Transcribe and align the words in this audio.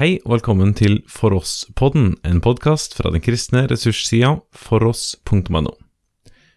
Hei 0.00 0.14
og 0.24 0.30
velkommen 0.32 0.70
til 0.72 0.94
For 1.12 1.34
oss-podden, 1.36 2.14
en 2.24 2.38
podkast 2.40 2.94
fra 2.96 3.10
den 3.12 3.20
kristne 3.20 3.66
ressurssida 3.68 4.30
foross.no. 4.56 5.74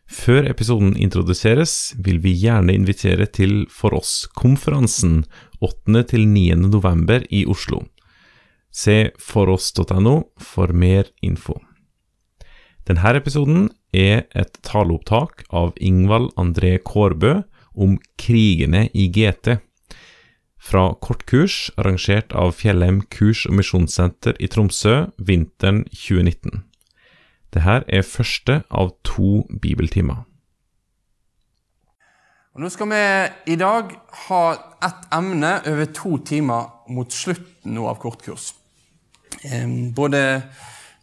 Før 0.08 0.48
episoden 0.48 0.94
introduseres, 0.96 1.74
vil 2.00 2.22
vi 2.24 2.32
gjerne 2.40 2.72
invitere 2.72 3.28
til 3.28 3.66
For 3.68 3.98
oss-konferansen 3.98 5.26
8.-9. 5.60 6.56
november 6.70 7.28
i 7.28 7.44
Oslo. 7.44 7.82
Se 8.72 9.12
foross.no 9.20 10.16
for 10.40 10.72
mer 10.72 11.12
info. 11.20 11.58
Denne 12.88 13.12
episoden 13.20 13.68
er 13.92 14.24
et 14.32 14.56
taleopptak 14.64 15.44
av 15.52 15.76
Ingvald 15.84 16.32
André 16.40 16.78
Kårbø 16.80 17.42
om 17.76 18.00
krigene 18.16 18.88
i 18.96 19.12
GT 19.12 19.60
fra 20.64 20.94
kortkurs 21.04 21.72
arrangert 21.78 22.32
av 22.32 22.54
Fjellheim 22.56 23.02
kurs- 23.12 23.46
og 23.50 23.58
misjonssenter 23.60 24.38
i 24.40 24.48
Tromsø 24.48 25.10
vinteren 25.18 25.84
2019. 25.92 26.64
Dette 27.54 27.82
er 27.88 28.08
første 28.08 28.62
av 28.72 28.96
to 29.06 29.44
bibeltimer. 29.62 30.24
Og 32.54 32.62
nå 32.62 32.70
skal 32.70 32.90
vi 32.92 33.04
i 33.54 33.58
dag 33.58 33.94
ha 34.28 34.42
ett 34.86 35.08
emne 35.14 35.56
over 35.70 35.88
to 35.90 36.18
timer 36.26 36.70
mot 36.94 37.14
slutten 37.14 37.80
av 37.82 37.98
kortkurs. 38.02 38.52
Både 39.98 40.22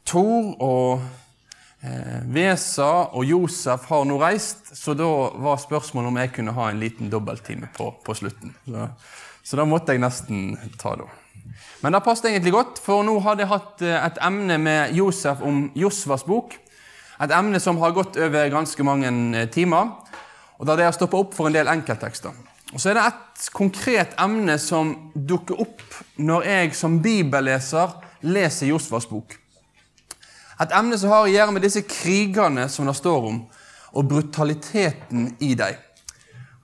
Tor 0.06 0.55
og 0.65 1.03
eh, 1.84 2.20
Vesa 2.34 2.91
og 3.15 3.27
Josef 3.27 3.84
har 3.91 4.06
nå 4.09 4.17
reist, 4.23 4.70
så 4.79 4.95
da 4.98 5.09
var 5.42 5.61
spørsmålet 5.61 6.11
om 6.11 6.20
jeg 6.23 6.33
kunne 6.39 6.55
ha 6.56 6.70
en 6.70 6.81
liten 6.81 7.11
dobbelttime 7.12 7.69
på, 7.77 7.92
på 8.06 8.17
slutten. 8.17 8.55
Så, 8.65 8.89
så 9.43 9.59
da 9.59 9.67
måtte 9.69 9.95
jeg 9.95 10.03
nesten 10.03 10.55
ta 10.80 10.95
det. 11.01 11.09
Men 11.81 11.95
det 11.97 12.03
passet 12.05 12.29
egentlig 12.31 12.53
godt, 12.53 12.81
for 12.85 13.05
nå 13.05 13.17
hadde 13.25 13.45
jeg 13.45 13.53
hatt 13.55 13.83
eh, 13.87 13.97
et 14.05 14.21
emne 14.25 14.59
med 14.61 14.95
Josef 14.97 15.41
om 15.47 15.65
Josvas 15.79 16.27
bok. 16.28 16.55
Et 17.20 17.33
emne 17.37 17.61
som 17.61 17.81
har 17.81 17.97
gått 17.97 18.19
over 18.20 18.53
ganske 18.53 18.84
mange 18.84 19.11
eh, 19.39 19.48
timer, 19.53 19.95
og 20.61 20.69
der 20.69 20.77
det 20.77 20.89
har 20.91 20.97
stoppa 20.97 21.20
opp 21.20 21.37
for 21.37 21.48
en 21.48 21.56
del 21.56 21.70
enkelttekster. 21.73 22.37
Og 22.70 22.81
Så 22.81 22.91
er 22.91 22.98
det 22.98 23.06
et 23.09 23.48
konkret 23.56 24.12
emne 24.20 24.59
som 24.62 24.92
dukker 25.14 25.59
opp 25.64 25.83
når 26.17 26.47
jeg 26.47 26.75
som 26.79 27.01
bibelleser 27.03 27.97
leser 28.23 28.70
Josvas 28.70 29.09
bok. 29.11 29.34
Et 30.61 30.77
emne 30.77 30.98
som 31.01 31.11
har 31.11 31.25
å 31.25 31.33
gjøre 31.33 31.57
med 31.57 31.64
disse 31.64 31.83
krigene 31.89 32.69
som 32.69 32.86
det 32.86 32.95
står 32.98 33.29
om, 33.33 33.41
og 33.91 34.07
brutaliteten 34.07 35.33
i 35.41 35.55
dem. 35.59 35.79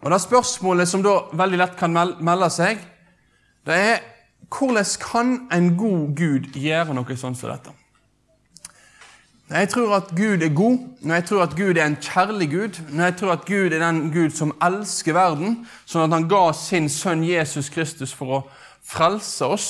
Og 0.06 0.12
Det 0.12 0.20
spørsmålet 0.22 0.86
som 0.88 1.02
da 1.02 1.16
veldig 1.34 1.58
lett 1.58 1.72
kan 1.78 1.90
melde 1.90 2.46
seg, 2.54 2.78
det 3.66 3.74
er 3.74 4.04
hvordan 4.54 4.84
kan 5.02 5.32
en 5.50 5.72
god 5.74 6.12
Gud 6.14 6.52
gjøre 6.54 6.94
noe 6.94 7.16
sånt 7.18 7.40
som 7.40 7.50
dette? 7.50 7.72
Når 9.48 9.56
jeg 9.64 9.68
tror 9.72 9.94
at 9.96 10.12
Gud 10.14 10.42
er 10.42 10.54
god, 10.54 10.78
når 11.00 11.14
jeg 11.14 11.24
tror 11.26 11.42
at 11.42 11.56
Gud 11.58 11.78
er 11.78 11.86
en 11.86 11.98
kjærlig 12.02 12.48
Gud, 12.50 12.78
når 12.92 13.04
jeg 13.04 13.16
tror 13.16 13.32
at 13.32 13.46
Gud 13.46 13.72
er 13.74 13.82
den 13.82 14.12
Gud 14.14 14.30
som 14.30 14.54
elsker 14.62 15.14
verden, 15.18 15.56
sånn 15.86 16.06
at 16.06 16.14
han 16.14 16.28
ga 16.30 16.44
sin 16.54 16.86
sønn 16.90 17.24
Jesus 17.26 17.70
Kristus 17.70 18.14
for 18.14 18.38
å 18.38 18.40
frelse 18.86 19.46
oss, 19.46 19.66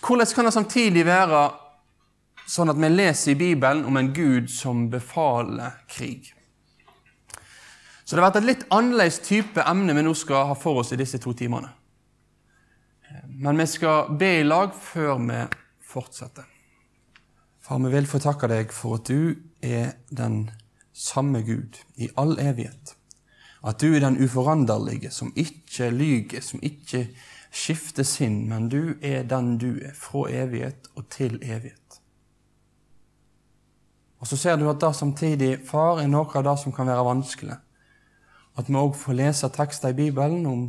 hvordan 0.00 0.32
kan 0.32 0.48
det 0.48 0.54
samtidig 0.56 1.04
være 1.04 1.42
sånn 2.48 2.72
at 2.72 2.80
vi 2.80 2.92
leser 2.92 3.32
i 3.32 3.40
Bibelen 3.44 3.84
om 3.84 4.00
en 4.00 4.12
Gud 4.16 4.48
som 4.52 4.88
befaler 4.92 5.76
krig? 5.92 6.32
Så 8.14 8.18
det 8.20 8.22
har 8.22 8.30
vært 8.30 8.44
et 8.44 8.46
litt 8.46 8.60
annerledes 8.70 9.16
type 9.26 9.62
emne 9.66 9.94
vi 9.96 10.02
nå 10.06 10.12
skal 10.14 10.44
ha 10.46 10.54
for 10.54 10.78
oss 10.78 10.92
i 10.94 10.96
disse 11.00 11.18
to 11.18 11.32
timene. 11.34 11.66
Men 13.42 13.58
vi 13.58 13.66
skal 13.66 14.12
be 14.14 14.28
i 14.36 14.44
lag 14.46 14.70
før 14.78 15.18
vi 15.18 15.40
fortsetter. 15.82 16.46
Far, 17.58 17.80
vi 17.82 17.90
vil 17.90 18.06
få 18.06 18.20
takke 18.22 18.46
deg 18.52 18.70
for 18.70 19.00
at 19.00 19.10
du 19.10 19.34
er 19.58 19.96
den 20.14 20.44
samme 20.94 21.42
Gud 21.42 21.80
i 21.98 22.06
all 22.14 22.38
evighet. 22.38 22.94
At 23.66 23.82
du 23.82 23.88
er 23.90 24.06
den 24.06 24.20
uforanderlige, 24.22 25.10
som 25.10 25.34
ikke 25.34 25.90
lyger, 25.90 26.46
som 26.46 26.62
ikke 26.62 27.08
skifter 27.50 28.06
sinn, 28.06 28.44
men 28.46 28.70
du 28.70 28.94
er 29.02 29.26
den 29.26 29.56
du 29.58 29.72
er, 29.80 29.90
fra 29.90 30.28
evighet 30.30 30.86
og 30.94 31.10
til 31.10 31.40
evighet. 31.42 31.98
Og 34.22 34.30
så 34.30 34.38
ser 34.38 34.62
du 34.62 34.70
at 34.70 34.78
det 34.86 34.94
samtidig, 35.02 35.54
far, 35.66 35.98
er 35.98 36.14
noe 36.14 36.30
av 36.30 36.46
det 36.46 36.60
som 36.62 36.78
kan 36.78 36.94
være 36.94 37.10
vanskelig. 37.10 37.58
At 38.54 38.68
vi 38.70 38.78
òg 38.78 38.94
får 38.96 39.18
lese 39.18 39.50
tekster 39.50 39.90
i 39.90 39.98
Bibelen 39.98 40.46
om 40.46 40.68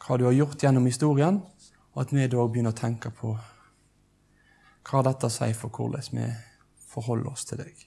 hva 0.00 0.18
du 0.18 0.26
har 0.26 0.36
gjort 0.36 0.62
gjennom 0.62 0.88
historien, 0.88 1.40
og 1.94 2.02
at 2.04 2.12
vi 2.12 2.26
da 2.28 2.44
begynner 2.46 2.74
å 2.74 2.80
tenke 2.80 3.12
på 3.12 3.34
hva 4.90 5.02
dette 5.06 5.30
sier 5.32 5.56
for 5.56 5.72
hvordan 5.72 6.16
vi 6.16 6.26
forholder 6.90 7.32
oss 7.32 7.46
til 7.48 7.60
deg. 7.62 7.86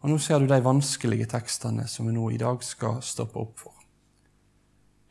Og 0.00 0.08
Nå 0.08 0.16
ser 0.18 0.40
du 0.40 0.48
de 0.48 0.60
vanskelige 0.64 1.28
tekstene 1.28 1.84
som 1.88 2.08
vi 2.08 2.14
nå 2.16 2.30
i 2.32 2.40
dag 2.40 2.62
skal 2.64 3.02
stoppe 3.04 3.38
opp 3.40 3.58
for. 3.60 3.74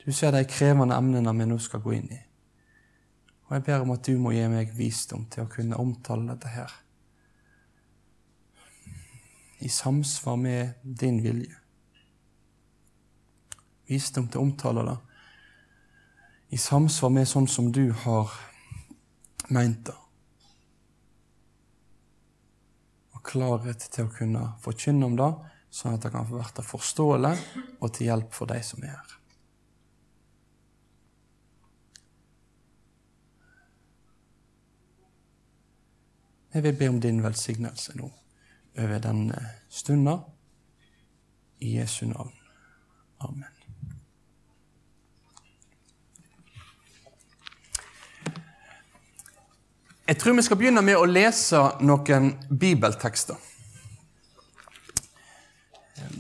Du 0.02 0.10
ser 0.16 0.34
de 0.34 0.42
krevende 0.50 0.98
emnene 0.98 1.34
vi 1.38 1.46
nå 1.46 1.60
skal 1.62 1.84
gå 1.84 1.94
inn 1.94 2.10
i. 2.10 2.20
Og 3.48 3.58
jeg 3.58 3.66
ber 3.66 3.84
om 3.86 3.94
at 3.94 4.06
du 4.06 4.18
må 4.22 4.34
gi 4.34 4.46
meg 4.50 4.74
visdom 4.78 5.28
til 5.30 5.46
å 5.46 5.52
kunne 5.52 5.78
omtale 5.82 6.26
dette 6.32 6.54
her 6.54 6.74
i 9.60 9.70
samsvar 9.70 10.36
med 10.36 10.72
din 10.84 11.22
vilje. 11.24 11.56
Visdom 13.90 14.28
til 14.30 14.40
å 14.40 14.48
omtale 14.48 14.86
det 14.88 14.98
i 16.50 16.58
samsvar 16.58 17.12
med 17.14 17.28
sånn 17.30 17.48
som 17.48 17.70
du 17.72 17.92
har 18.06 18.32
meint 19.54 19.84
det. 19.86 19.96
Og 23.14 23.22
klarhet 23.26 23.86
til 23.94 24.08
å 24.08 24.14
kunne 24.14 24.46
forkynne 24.64 25.06
om 25.06 25.18
det, 25.20 25.30
sånn 25.70 25.98
at 25.98 26.06
det 26.06 26.14
kan 26.16 26.26
få 26.26 26.40
være 26.40 26.66
forståelig 26.66 27.36
og 27.78 27.92
til 27.94 28.10
hjelp 28.10 28.34
for 28.34 28.50
de 28.50 28.62
som 28.66 28.82
er 28.82 28.96
her. 28.96 29.16
Jeg 36.50 36.66
vil 36.66 36.80
be 36.80 36.90
om 36.90 36.98
din 36.98 37.22
velsignelse 37.22 37.94
nå 38.00 38.10
over 38.80 39.00
denne 39.04 39.46
stunda. 39.70 40.20
I 41.60 41.78
Jesu 41.78 42.06
navn. 42.06 42.32
Amen. 43.20 43.60
Jeg 50.08 50.18
tror 50.18 50.34
vi 50.34 50.42
skal 50.42 50.58
begynne 50.58 50.82
med 50.82 50.98
å 50.98 51.06
lese 51.06 51.60
noen 51.86 52.32
bibeltekster. 52.50 53.36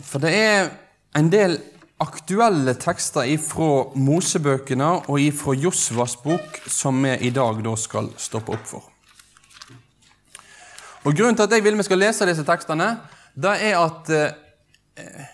For 0.06 0.22
det 0.22 0.34
er 0.36 0.70
en 1.18 1.32
del 1.34 1.58
aktuelle 2.00 2.76
tekster 2.80 3.32
fra 3.42 3.72
Mosebøkene 3.98 4.92
og 5.10 5.26
fra 5.40 5.56
Josvas 5.58 6.16
bok 6.22 6.62
som 6.70 7.02
vi 7.04 7.16
i 7.28 7.34
dag 7.34 7.64
da 7.66 7.74
skal 7.80 8.12
stoppe 8.18 8.54
opp 8.56 8.68
for. 8.76 8.86
Og 11.08 11.16
Grunnen 11.16 11.38
til 11.38 11.48
at 11.48 11.54
jeg 11.56 11.64
vil 11.64 11.78
vi 11.80 11.88
skal 11.88 12.02
lese 12.02 12.28
disse 12.28 12.44
tekstene, 12.48 12.94
det 13.40 13.54
er 13.70 13.78
at 13.80 14.10
eh, 14.12 15.28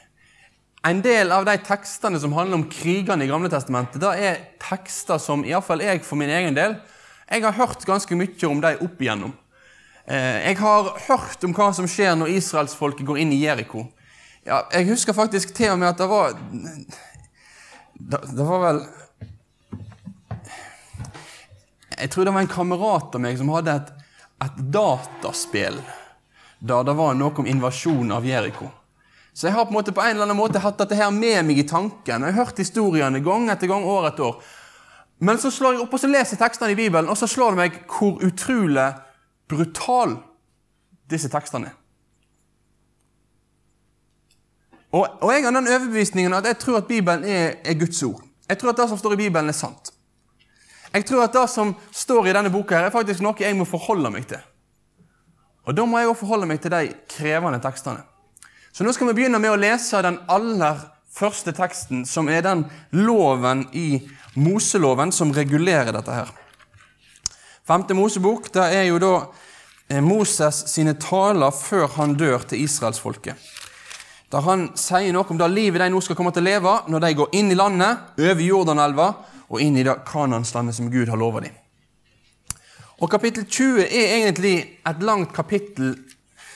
en 0.85 0.99
del 1.01 1.31
av 1.33 1.47
de 1.47 1.55
tekstene 1.65 2.19
som 2.21 2.35
handler 2.37 2.59
om 2.59 2.67
krigene 2.69 3.25
i 3.25 3.29
Gamle 3.31 3.49
Testamentet, 3.49 3.97
det 4.03 4.11
er 4.27 4.43
tekster 4.61 5.17
som 5.21 5.45
iallfall 5.47 5.81
jeg 5.81 6.03
for 6.05 6.19
min 6.21 6.29
egen 6.29 6.57
del 6.57 6.77
jeg 7.25 7.41
har 7.41 7.55
hørt 7.57 7.85
ganske 7.89 8.13
mye 8.13 8.45
om 8.45 8.59
dem 8.61 8.81
opp 8.85 8.99
igjennom. 9.01 9.31
Eh, 10.05 10.51
jeg 10.51 10.59
har 10.59 10.91
hørt 11.07 11.43
om 11.47 11.55
hva 11.57 11.71
som 11.73 11.87
skjer 11.89 12.13
når 12.19 12.35
israelsfolket 12.35 13.07
går 13.07 13.23
inn 13.23 13.33
i 13.33 13.41
Jeriko. 13.41 13.87
Ja, 14.45 14.61
jeg 14.69 14.91
husker 14.91 15.17
faktisk 15.17 15.55
til 15.57 15.71
og 15.73 15.79
med 15.81 15.89
at 15.89 15.97
det 15.97 16.05
var 16.05 16.35
Det, 17.95 18.19
det 18.37 18.45
var 18.45 18.59
vel 18.61 18.79
Jeg 21.97 22.09
tror 22.11 22.25
det 22.25 22.33
var 22.35 22.43
en 22.43 22.51
kamerat 22.51 23.15
av 23.15 23.23
meg 23.23 23.39
som 23.39 23.49
hadde 23.55 23.73
et 23.79 24.04
et 24.45 24.65
dataspill 24.73 25.79
da 26.65 26.81
det 26.85 26.95
var 26.97 27.15
noe 27.17 27.35
om 27.41 27.47
invasjon 27.49 28.13
av 28.15 28.25
Jeriko. 28.25 28.69
Så 29.35 29.49
jeg 29.49 29.55
har 29.57 29.65
på 29.67 29.73
en 29.73 29.77
måte 29.77 29.91
på 29.91 30.01
en 30.01 30.13
eller 30.13 30.29
annen 30.29 30.39
måte 30.39 30.61
hatt 30.63 30.77
dette 30.79 30.95
her 30.95 31.11
med 31.11 31.43
meg 31.45 31.59
i 31.59 31.67
tanken. 31.67 32.23
Jeg 32.23 32.35
har 32.37 32.45
hørt 32.45 32.61
historiene 32.61 33.19
gang 33.19 33.49
etter 33.51 33.67
gang, 33.67 33.83
år 33.83 34.07
etter 34.09 34.29
år. 34.29 34.37
Men 35.19 35.39
så 35.39 35.51
slår 35.51 35.75
jeg 35.75 35.83
opp 35.83 35.95
og 35.95 36.01
så 36.01 36.09
leser 36.11 36.39
tekstene 36.39 36.71
i 36.71 36.77
Bibelen, 36.79 37.09
og 37.11 37.19
så 37.19 37.27
slår 37.27 37.55
det 37.55 37.59
meg 37.59 37.81
hvor 37.91 38.23
utrolig 38.23 38.87
brutal 39.51 40.15
disse 41.11 41.29
tekstene 41.31 41.71
er. 41.71 41.75
Og, 44.95 45.03
og 45.19 45.31
jeg 45.33 45.43
har 45.43 45.51
den 45.51 45.67
overbevisningen 45.67 46.33
at 46.37 46.47
jeg 46.47 46.59
tror 46.61 46.79
at 46.79 46.87
Bibelen 46.87 47.27
er, 47.27 47.57
er 47.67 47.75
Guds 47.79 47.99
ord. 48.07 48.23
Jeg 48.47 48.61
tror 48.61 48.71
at 48.71 48.79
det 48.79 48.87
som 48.93 48.99
står 49.01 49.17
i 49.17 49.23
Bibelen, 49.25 49.51
er 49.51 49.57
sant. 49.57 49.91
Jeg 50.95 51.05
tror 51.09 51.25
at 51.25 51.33
det 51.35 51.47
som 51.51 51.73
står 51.91 52.29
i 52.29 52.33
denne 52.37 52.51
boka, 52.53 52.77
her 52.77 52.87
er 52.87 52.93
faktisk 52.93 53.23
noe 53.23 53.35
jeg 53.39 53.55
må 53.57 53.67
forholde 53.67 54.11
meg 54.13 54.27
til. 54.29 54.39
Og 55.65 55.75
Da 55.75 55.85
må 55.85 55.99
jeg 55.99 56.07
også 56.07 56.21
forholde 56.21 56.47
meg 56.47 56.61
til 56.61 56.71
de 56.71 56.93
krevende 57.09 57.59
tekstene. 57.59 58.03
Så 58.71 58.83
nå 58.83 58.93
skal 58.93 59.09
vi 59.09 59.17
begynne 59.17 59.39
med 59.39 59.51
å 59.51 59.59
lese 59.59 60.01
den 60.03 60.19
aller 60.31 60.79
første 61.15 61.51
teksten, 61.55 62.05
som 62.05 62.29
er 62.29 62.43
den 62.45 62.65
loven 62.91 63.65
i 63.73 64.03
Moseloven 64.35 65.11
som 65.15 65.31
regulerer 65.35 65.91
dette 65.95 66.11
her. 66.11 66.31
Femte 67.65 67.95
Mosebok 67.97 68.51
det 68.53 68.65
er 68.77 68.83
jo 68.89 68.99
da 69.01 69.13
eh, 69.89 70.03
Moses 70.03 70.65
sine 70.69 70.93
taler 71.01 71.55
før 71.55 71.87
han 71.95 72.13
dør 72.19 72.43
til 72.45 72.61
israelsfolket. 72.61 73.39
Der 74.31 74.43
han 74.43 74.67
sier 74.77 75.13
noe 75.15 75.27
om 75.31 75.39
det 75.39 75.47
livet 75.53 75.81
de 75.81 75.87
nå 75.93 76.01
skal 76.03 76.17
komme 76.19 76.33
til 76.35 76.43
å 76.43 76.49
leve 76.49 76.75
når 76.91 77.05
de 77.05 77.15
går 77.21 77.39
inn 77.39 77.53
i 77.53 77.57
landet, 77.57 78.11
over 78.19 78.43
Jordanelva 78.43 79.07
og 79.49 79.61
inn 79.61 79.77
i 79.77 79.83
det 79.85 79.97
Kananslandet 80.07 80.77
som 80.77 80.89
Gud 80.91 81.09
har 81.11 81.19
lova 81.19 81.43
dem. 81.45 81.53
Og 83.03 83.11
Kapittel 83.11 83.45
20 83.45 83.85
er 83.85 84.13
egentlig 84.21 84.55
et 84.87 85.03
langt 85.03 85.33
kapittel 85.35 85.95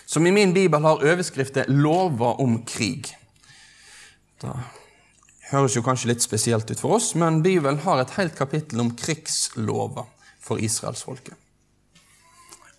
som 0.10 0.26
i 0.26 0.32
min 0.34 0.54
bibel 0.54 0.82
har 0.82 1.04
overskriften 1.06 1.66
'Lover 1.68 2.42
om 2.42 2.64
krig'. 2.66 3.14
Det 4.42 4.56
høres 5.52 5.76
jo 5.76 5.82
kanskje 5.82 6.08
litt 6.08 6.24
spesielt 6.24 6.72
ut 6.72 6.80
for 6.80 6.96
oss, 6.96 7.16
men 7.16 7.44
Bibelen 7.44 7.80
har 7.80 8.02
et 8.02 8.16
helt 8.18 8.36
kapittel 8.36 8.80
om 8.80 8.96
krigslover 8.96 10.08
for 10.42 10.58
israelsfolket. 10.58 11.34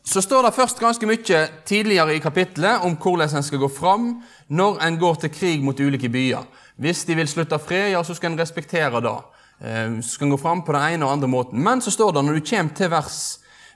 Så 0.05 0.21
står 0.21 0.43
det 0.43 0.55
først 0.55 0.81
ganske 0.81 1.07
mye 1.07 1.49
tidligere 1.67 2.15
i 2.17 2.19
kapittelet 2.19 2.81
om 2.83 2.97
hvordan 2.97 3.37
en 3.37 3.43
skal 3.43 3.59
gå 3.59 3.69
fram 3.69 4.23
når 4.49 4.81
en 4.83 4.99
går 4.99 5.15
til 5.15 5.31
krig 5.31 5.63
mot 5.63 5.81
ulike 5.81 6.09
byer. 6.09 6.47
Hvis 6.77 7.05
de 7.05 7.15
vil 7.15 7.29
slutte 7.29 7.59
fred, 7.59 7.93
ja, 7.93 8.03
så 8.03 8.15
skal 8.15 8.33
en 8.33 8.41
respektere 8.41 9.01
det. 9.01 9.19
Eh, 9.61 10.01
så 10.01 10.09
skal 10.09 10.33
gå 10.33 10.39
fram 10.39 10.65
på 10.65 10.73
den 10.73 10.95
ene 10.95 11.07
og 11.07 11.13
andre 11.13 11.29
måten. 11.29 11.63
Men 11.63 11.83
så 11.85 11.93
står 11.93 12.13
det 12.17 12.25
når 12.25 12.39
du 12.39 12.49
kommer 12.51 12.77
til 12.77 12.91
vers 12.93 13.21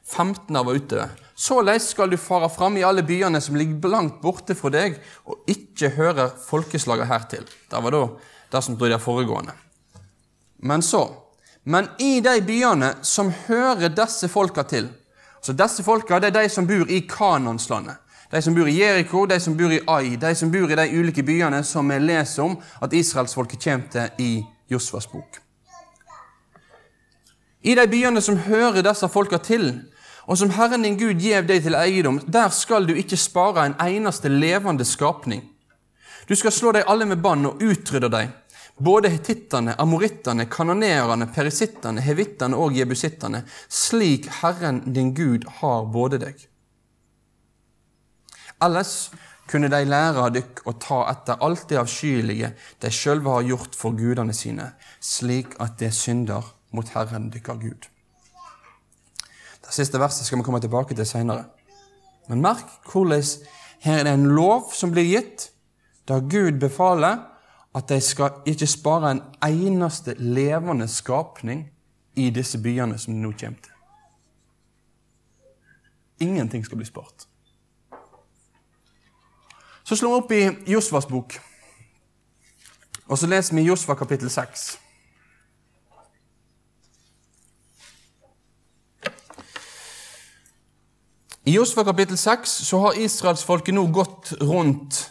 15 0.05 0.57
av 0.57 0.69
og 0.69 0.81
utover 0.81 1.21
Såleis 1.35 1.89
skal 1.91 2.13
du 2.13 2.17
fare 2.21 2.47
fram 2.53 2.77
i 2.79 2.85
alle 2.87 3.03
byene 3.03 3.41
som 3.43 3.57
ligger 3.59 3.91
langt 3.91 4.21
borte 4.23 4.55
fra 4.55 4.71
deg, 4.71 5.01
og 5.27 5.49
ikke 5.51 5.91
hører 5.97 6.31
folkeslaget 6.47 7.09
hertil. 7.11 7.49
Det 7.71 7.81
var 7.83 7.91
da 7.91 8.03
det 8.53 8.63
som 8.63 8.77
sto 8.77 8.87
i 8.87 8.93
det 8.93 9.01
foregående. 9.03 9.53
Men 10.63 10.83
så 10.83 11.11
Men 11.67 11.89
i 11.99 12.21
de 12.21 12.41
byene 12.45 12.91
som 13.03 13.31
hører 13.47 13.89
disse 13.89 14.29
folka 14.29 14.63
til 14.63 14.89
Så 15.41 15.53
disse 15.53 15.83
folka 15.83 16.19
det 16.21 16.29
er 16.29 16.43
de 16.43 16.49
som 16.49 16.67
bor 16.67 16.91
i 16.91 17.01
Kanonslandet. 17.01 17.97
De 18.31 18.43
som 18.43 18.55
bor 18.55 18.69
i 18.69 18.79
Jeriko, 18.79 19.27
de 19.27 19.41
som 19.41 19.57
bor 19.57 19.73
i 19.73 19.81
Ai, 19.89 20.17
de 20.17 20.35
som 20.35 20.51
bor 20.51 20.71
i 20.71 20.77
de 20.77 20.89
ulike 20.99 21.23
byene 21.23 21.63
som 21.65 21.89
vi 21.89 21.99
leser 21.99 22.43
om 22.43 22.57
at 22.81 22.93
israelsfolket 22.93 23.65
kommer 23.65 23.89
til 23.93 24.11
i 24.19 24.45
Josvas 24.69 25.07
bok. 25.07 25.44
I 27.65 27.75
de 27.75 27.87
byene 27.89 28.21
som 28.21 28.37
hører 28.45 28.85
disse 28.85 29.09
folka 29.09 29.39
til, 29.41 29.71
og 30.29 30.37
som 30.37 30.53
Herren 30.53 30.85
din 30.85 30.99
Gud 31.01 31.21
gjev 31.21 31.47
deg 31.49 31.65
til 31.65 31.77
eiendom, 31.79 32.21
der 32.29 32.53
skal 32.53 32.85
du 32.89 32.93
ikke 32.97 33.17
spare 33.21 33.65
en 33.65 33.77
eneste 33.81 34.29
levende 34.29 34.85
skapning. 34.85 35.43
Du 36.29 36.35
skal 36.37 36.53
slå 36.53 36.73
deg 36.77 36.89
alle 36.89 37.09
med 37.09 37.23
bann 37.25 37.45
og 37.49 37.61
utrydde 37.65 38.11
deg, 38.13 38.33
både 38.77 39.11
hetittene, 39.13 39.77
amorittene, 39.81 40.45
kanonerene, 40.51 41.29
perisittene, 41.33 42.05
hevittene 42.05 42.57
og 42.57 42.77
jebusittene, 42.77 43.45
slik 43.69 44.29
Herren 44.43 44.83
din 44.93 45.15
Gud 45.17 45.47
har 45.61 45.87
både 45.93 46.21
deg. 46.25 46.49
Ellers 48.65 49.11
kunne 49.49 49.69
de 49.73 49.81
lære 49.85 50.31
dykk 50.37 50.65
å 50.69 50.77
ta 50.81 51.03
etter 51.13 51.41
alt 51.45 51.69
det 51.69 51.81
avskyelige 51.81 52.53
de 52.81 52.93
sjølve 52.93 53.39
har 53.39 53.49
gjort 53.49 53.77
for 53.77 53.97
gudene 53.97 54.37
sine, 54.37 54.71
slik 55.01 55.57
at 55.61 55.77
det 55.81 55.93
synder 55.97 56.53
mot 56.75 56.89
Herren 56.95 57.31
dykker 57.33 57.55
Gud. 57.61 57.89
Det 59.65 59.73
siste 59.73 60.01
verset 60.01 60.27
skal 60.27 60.39
vi 60.39 60.45
komme 60.47 60.61
tilbake 60.61 60.95
til 60.95 61.07
senere. 61.07 61.45
Men 62.29 62.43
merk 62.43 62.91
hvordan 62.93 63.23
her 63.85 63.99
er 63.99 64.05
det 64.05 64.15
en 64.15 64.27
lov 64.37 64.73
som 64.73 64.93
blir 64.93 65.05
gitt, 65.05 65.51
der 66.09 66.21
Gud 66.21 66.61
befaler 66.61 67.19
at 67.75 67.89
de 67.89 68.01
skal 68.01 68.31
ikke 68.47 68.67
spare 68.67 69.11
en 69.11 69.23
eneste 69.43 70.15
levende 70.19 70.89
skapning 70.89 71.71
i 72.17 72.31
disse 72.31 72.59
byene 72.63 72.99
som 72.99 73.15
nå 73.15 73.33
kommer 73.41 73.59
til. 73.63 73.73
Ingenting 76.21 76.65
skal 76.65 76.77
bli 76.77 76.87
spart. 76.87 77.27
Så 79.85 79.97
slår 79.97 80.11
vi 80.11 80.23
opp 80.23 80.33
i 80.33 80.73
Josvas 80.73 81.07
bok, 81.07 81.35
og 83.07 83.19
så 83.19 83.27
leser 83.27 83.55
vi 83.55 83.67
Josva 83.67 83.95
kapittel 83.95 84.31
6. 84.31 84.84
I 91.47 91.53
Josfa 91.53 91.85
kapittel 91.85 92.17
6 92.17 92.51
så 92.51 92.79
har 92.79 92.97
israelsfolket 92.97 93.75
nå 93.77 93.83
gått 93.93 94.31
rundt 94.41 95.11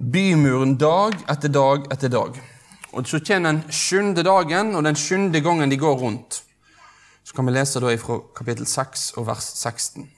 bymuren 0.00 0.78
dag 0.80 1.18
etter 1.28 1.52
dag 1.52 1.84
etter 1.92 2.08
dag. 2.08 2.38
Og 2.96 3.04
Så 3.08 3.20
kommer 3.20 3.52
den 3.52 3.60
sjuende 3.68 4.24
dagen 4.24 4.72
og 4.74 4.86
den 4.88 4.96
sjuende 4.96 5.42
gangen 5.44 5.68
de 5.68 5.76
går 5.76 5.98
rundt. 6.00 6.40
Så 7.22 7.36
kan 7.36 7.44
vi 7.44 7.52
lese 7.52 7.84
da 7.84 7.92
fra 8.00 8.16
kapittel 8.32 8.64
6 8.64 9.12
og 9.18 9.26
vers 9.28 9.44
16. 9.60 10.08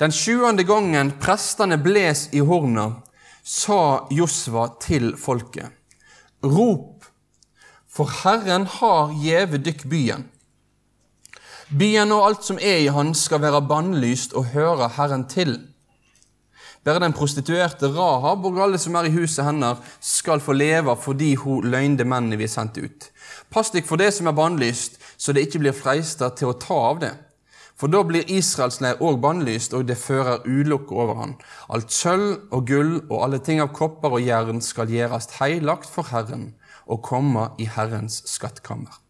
Den 0.00 0.10
sjuende 0.10 0.66
gangen 0.66 1.14
prestene 1.22 1.78
bles 1.78 2.26
i 2.32 2.42
horna, 2.42 2.96
sa 3.44 4.08
Josva 4.10 4.72
til 4.82 5.14
folket.: 5.16 5.70
Rop, 6.42 7.06
for 7.86 8.10
Herren 8.24 8.66
har 8.66 9.14
gjeve 9.14 9.62
dykk 9.62 9.86
byen. 9.86 10.26
Byen 11.66 12.12
og 12.14 12.22
alt 12.28 12.44
som 12.46 12.58
er 12.62 12.84
i 12.84 12.90
han, 12.94 13.08
skal 13.18 13.40
være 13.42 13.64
bannlyst 13.66 14.36
og 14.38 14.52
høre 14.52 14.86
Herren 14.94 15.24
til. 15.26 15.56
Bare 16.86 17.00
den 17.02 17.14
prostituerte 17.16 17.88
Rahab 17.90 18.44
og 18.46 18.60
alle 18.62 18.78
som 18.78 18.94
er 18.94 19.08
i 19.08 19.14
huset 19.16 19.42
hennes, 19.44 19.80
skal 19.98 20.38
få 20.40 20.54
leve 20.54 20.94
fordi 21.02 21.34
hun 21.34 21.66
løgnde 21.66 22.04
mennene 22.06 22.38
vi 22.38 22.46
sendte 22.46 22.84
ut. 22.86 23.08
Pass 23.50 23.72
deg 23.74 23.82
for 23.88 23.98
det 23.98 24.12
som 24.14 24.30
er 24.30 24.36
bannlyst, 24.38 25.00
så 25.18 25.34
det 25.34 25.48
ikke 25.48 25.64
blir 25.64 25.74
freista 25.74 26.28
til 26.30 26.52
å 26.52 26.58
ta 26.62 26.76
av 26.92 27.00
det. 27.02 27.10
For 27.76 27.90
da 27.90 28.04
blir 28.06 28.30
Israels 28.30 28.78
leir 28.80 29.02
òg 29.02 29.18
bannlyst, 29.20 29.74
og 29.74 29.88
det 29.88 29.98
fører 29.98 30.46
ulukke 30.46 30.94
over 30.94 31.18
han. 31.18 31.34
Alt 31.66 31.90
sølv 31.90 32.46
og 32.54 32.70
gull 32.70 32.94
og 33.10 33.24
alle 33.24 33.42
ting 33.42 33.58
av 33.60 33.74
kopper 33.74 34.14
og 34.14 34.22
jern 34.22 34.62
skal 34.62 34.94
gjøres 34.94 35.32
heilagt 35.40 35.90
for 35.90 36.14
Herren 36.14 36.52
og 36.86 37.02
komme 37.02 37.48
i 37.58 37.66
Herrens 37.66 38.22
skattkammer. 38.30 39.02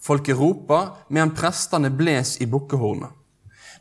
Folket 0.00 0.38
ropa, 0.38 0.96
medan 1.08 1.34
prestene 1.36 1.90
bles 1.92 2.38
i 2.40 2.48
bukkehornet. 2.48 3.12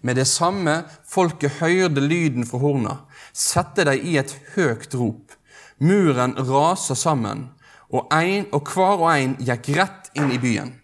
Med 0.02 0.16
det 0.16 0.28
samme 0.28 0.84
folket 1.08 1.60
høyrde 1.60 2.02
lyden 2.04 2.48
fra 2.48 2.60
horna, 2.62 2.96
sette 3.36 3.84
de 3.88 3.96
i 4.00 4.16
et 4.20 4.32
høgt 4.56 4.96
rop. 4.96 5.36
Muren 5.80 6.36
rasa 6.48 6.96
sammen, 6.96 7.50
og, 7.90 8.08
en, 8.14 8.46
og 8.54 8.68
hver 8.70 9.02
og 9.02 9.10
en 9.12 9.36
gikk 9.44 9.72
rett 9.76 10.12
inn 10.20 10.32
i 10.32 10.40
byen. 10.40 10.76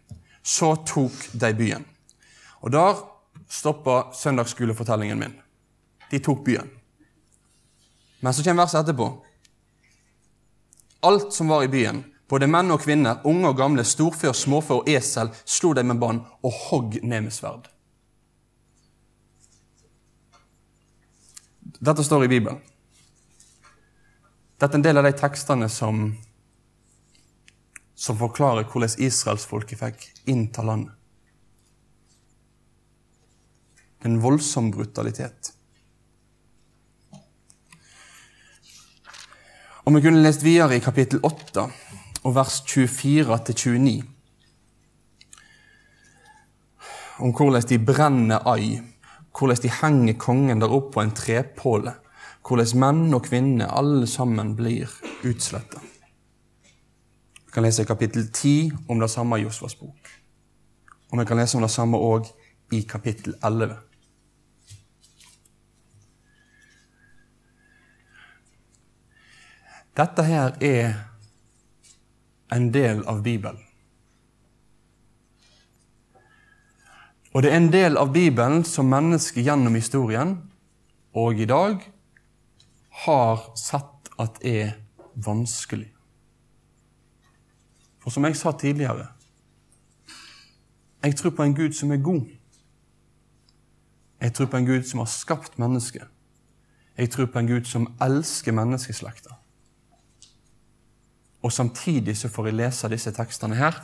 Så 0.43 0.73
tok 0.87 1.15
de 1.33 1.51
byen. 1.57 1.85
Og 2.65 2.71
der 2.73 3.03
stoppa 3.51 4.09
søndagsskolefortellingen 4.15 5.19
min. 5.19 5.35
De 6.11 6.19
tok 6.19 6.43
byen. 6.45 6.69
Men 8.19 8.33
så 8.33 8.43
kommer 8.43 8.65
verset 8.65 8.81
etterpå. 8.81 9.09
Alt 11.05 11.33
som 11.33 11.51
var 11.51 11.63
i 11.63 11.69
byen, 11.69 12.01
både 12.29 12.49
menn 12.49 12.73
og 12.73 12.81
kvinner, 12.81 13.21
unge 13.27 13.51
og 13.51 13.57
gamle, 13.59 13.85
storfe 13.85 14.29
og 14.31 14.37
småfe 14.37 14.79
og 14.79 14.89
esel 14.89 15.31
slo 15.45 15.73
dem 15.77 15.91
med 15.91 16.01
bånd 16.01 16.23
og 16.41 16.61
hogg 16.67 16.99
ned 17.03 17.27
med 17.27 17.33
sverd. 17.35 17.69
Dette 21.79 22.03
står 22.03 22.25
i 22.25 22.31
Bibelen. 22.31 22.61
Dette 24.55 24.71
er 24.71 24.79
en 24.79 24.85
del 24.85 24.97
av 24.97 25.05
de 25.05 25.11
tekstene 25.19 25.67
som, 25.69 26.05
som 27.93 28.17
forklarer 28.17 28.65
hvordan 28.71 28.95
israelsfolket 29.03 29.81
fikk 29.81 30.07
innta 30.31 30.63
landet. 30.65 30.93
En 34.05 34.19
voldsom 34.21 34.69
brutalitet. 34.71 35.51
Om 39.85 39.97
vi 39.97 40.01
kunne 40.01 40.21
lest 40.21 40.45
videre 40.45 40.77
i 40.77 40.81
kapittel 40.81 41.19
8 41.25 41.67
og 42.25 42.33
vers 42.35 42.61
24-29. 42.65 44.01
Om 47.19 47.31
hvordan 47.31 47.67
de 47.69 47.79
brenner 47.85 48.47
Ai, 48.49 48.81
hvordan 49.37 49.61
de 49.61 49.71
henger 49.81 50.17
kongen 50.19 50.61
der 50.61 50.73
oppe 50.73 50.93
på 50.93 51.05
en 51.05 51.13
trepåle. 51.15 51.93
Hvordan 52.45 52.79
menn 52.81 53.13
og 53.13 53.23
kvinner 53.25 53.71
alle 53.73 54.07
sammen 54.07 54.55
blir 54.57 54.89
utsletta. 55.25 55.79
Vi 57.45 57.53
kan 57.53 57.63
lese 57.63 57.85
kapittel 57.85 58.27
10 58.31 58.71
om 58.89 58.99
det 58.99 59.09
samme 59.09 59.39
i 59.39 59.45
Josvas 59.45 59.75
bok. 59.75 60.11
Og 61.11 61.19
vi 61.19 61.25
kan 61.25 61.37
lese 61.37 61.57
om 61.57 61.63
det 61.63 61.71
samme 61.71 61.97
òg 61.97 62.27
i 62.73 62.81
kapittel 62.89 63.37
11. 63.43 63.77
Dette 69.95 70.23
her 70.27 70.57
er 70.59 71.14
en 72.51 72.73
del 72.73 73.03
av 73.05 73.23
Bibelen. 73.23 73.61
Og 77.33 77.43
det 77.43 77.51
er 77.51 77.57
en 77.57 77.71
del 77.71 77.97
av 77.97 78.13
Bibelen 78.13 78.63
som 78.63 78.87
mennesker 78.87 79.43
gjennom 79.43 79.75
historien 79.75 80.37
og 81.15 81.39
i 81.39 81.47
dag 81.47 81.81
har 83.05 83.43
sett 83.59 84.09
at 84.19 84.39
er 84.45 84.71
vanskelig. 85.15 85.89
For 87.99 88.13
som 88.13 88.25
jeg 88.27 88.37
sa 88.37 88.51
tidligere 88.51 89.07
Jeg 91.03 91.15
tror 91.15 91.31
på 91.31 91.43
en 91.43 91.55
Gud 91.55 91.73
som 91.73 91.91
er 91.91 91.97
god. 91.97 92.25
Jeg 94.21 94.33
tror 94.33 94.45
på 94.45 94.57
en 94.57 94.65
Gud 94.65 94.83
som 94.83 94.99
har 94.99 95.05
skapt 95.05 95.59
mennesket. 95.59 96.07
Jeg 96.97 97.09
tror 97.11 97.25
på 97.25 97.39
en 97.39 97.47
Gud 97.47 97.65
som 97.65 97.87
elsker 98.01 98.51
menneskeslekta. 98.51 99.35
Og 101.45 101.51
samtidig 101.53 102.17
så 102.17 102.29
får 102.33 102.47
jeg 102.49 102.57
lese 102.57 102.89
disse 102.89 103.11
tekstene 103.13 103.57
her 103.59 103.75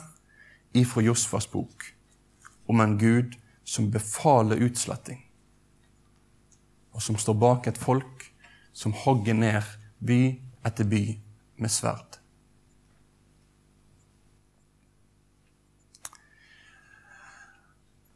ifra 0.74 1.02
Josfas 1.04 1.46
bok 1.46 1.84
om 2.66 2.80
en 2.82 2.96
Gud 2.98 3.36
som 3.62 3.90
befaler 3.92 4.64
utsletting, 4.66 5.20
og 6.90 7.02
som 7.04 7.18
står 7.18 7.36
bak 7.38 7.68
et 7.70 7.78
folk 7.78 8.24
som 8.74 8.94
hogger 9.04 9.36
ned 9.38 9.68
by 10.02 10.18
etter 10.66 10.88
by 10.90 11.02
med 11.62 11.70
sverd. 11.70 12.18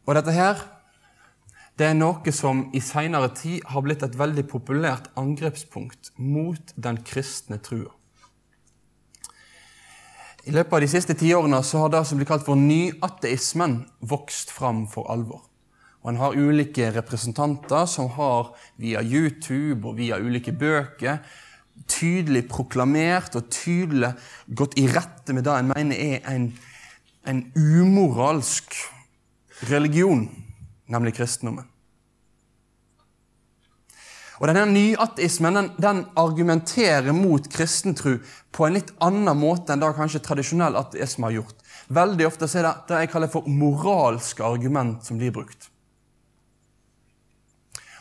Og 0.06 0.14
dette 0.18 0.34
her, 0.34 0.58
det 1.78 1.86
er 1.92 1.94
noe 1.98 2.34
som 2.34 2.64
i 2.74 2.82
seinere 2.82 3.30
tid 3.38 3.62
har 3.70 3.86
blitt 3.86 4.02
et 4.02 4.18
veldig 4.18 4.46
populært 4.50 5.12
angrepspunkt 5.14 6.10
mot 6.18 6.74
den 6.74 6.98
kristne 7.06 7.60
trua. 7.62 7.94
I 10.46 10.54
løpet 10.54 10.76
av 10.76 10.84
de 10.84 10.88
siste 10.90 11.16
tiårene 11.18 11.58
så 11.66 11.82
har 11.82 11.90
det 11.90 12.04
som 12.06 12.20
blir 12.20 12.28
kalt 12.28 12.44
for 12.46 12.58
nyateismen, 12.58 13.80
vokst 13.98 14.52
fram 14.54 14.84
for 14.90 15.10
alvor. 15.10 15.42
Og 16.04 16.12
En 16.12 16.20
har 16.20 16.38
ulike 16.38 16.92
representanter 16.94 17.88
som 17.90 18.12
har 18.14 18.52
via 18.78 19.02
YouTube 19.02 19.88
og 19.88 19.98
via 19.98 20.20
ulike 20.22 20.54
bøker 20.54 21.18
tydelig 21.90 22.46
proklamert 22.48 23.36
og 23.36 23.50
tydelig 23.52 24.12
gått 24.46 24.78
i 24.80 24.86
rette 24.88 25.34
med 25.36 25.44
det 25.46 25.56
en 25.58 25.72
mener 25.74 25.98
er 26.00 26.30
en, 26.30 26.48
en 27.26 27.42
umoralsk 27.56 28.76
religion, 29.70 30.28
nemlig 30.86 31.16
kristendommen. 31.18 31.66
Og 34.40 34.50
denne 34.50 34.66
Nyateismen 34.68 35.56
den, 35.56 35.70
den 35.80 36.02
argumenterer 36.18 37.14
mot 37.16 37.46
kristentro 37.52 38.18
på 38.52 38.66
en 38.66 38.76
litt 38.76 38.92
annen 39.04 39.38
måte 39.38 39.72
enn 39.72 39.80
det 39.80 39.94
kanskje 39.96 40.20
tradisjonell 40.24 40.76
ateisme 40.76 41.28
har 41.28 41.38
gjort. 41.38 41.64
Veldig 41.88 42.26
ofte 42.28 42.48
er 42.50 42.66
det 42.66 42.74
det 42.90 43.00
jeg 43.04 43.12
kaller 43.14 43.32
for 43.32 43.48
moralske 43.48 44.44
argument 44.44 45.06
som 45.06 45.20
blir 45.20 45.32
brukt. 45.32 45.70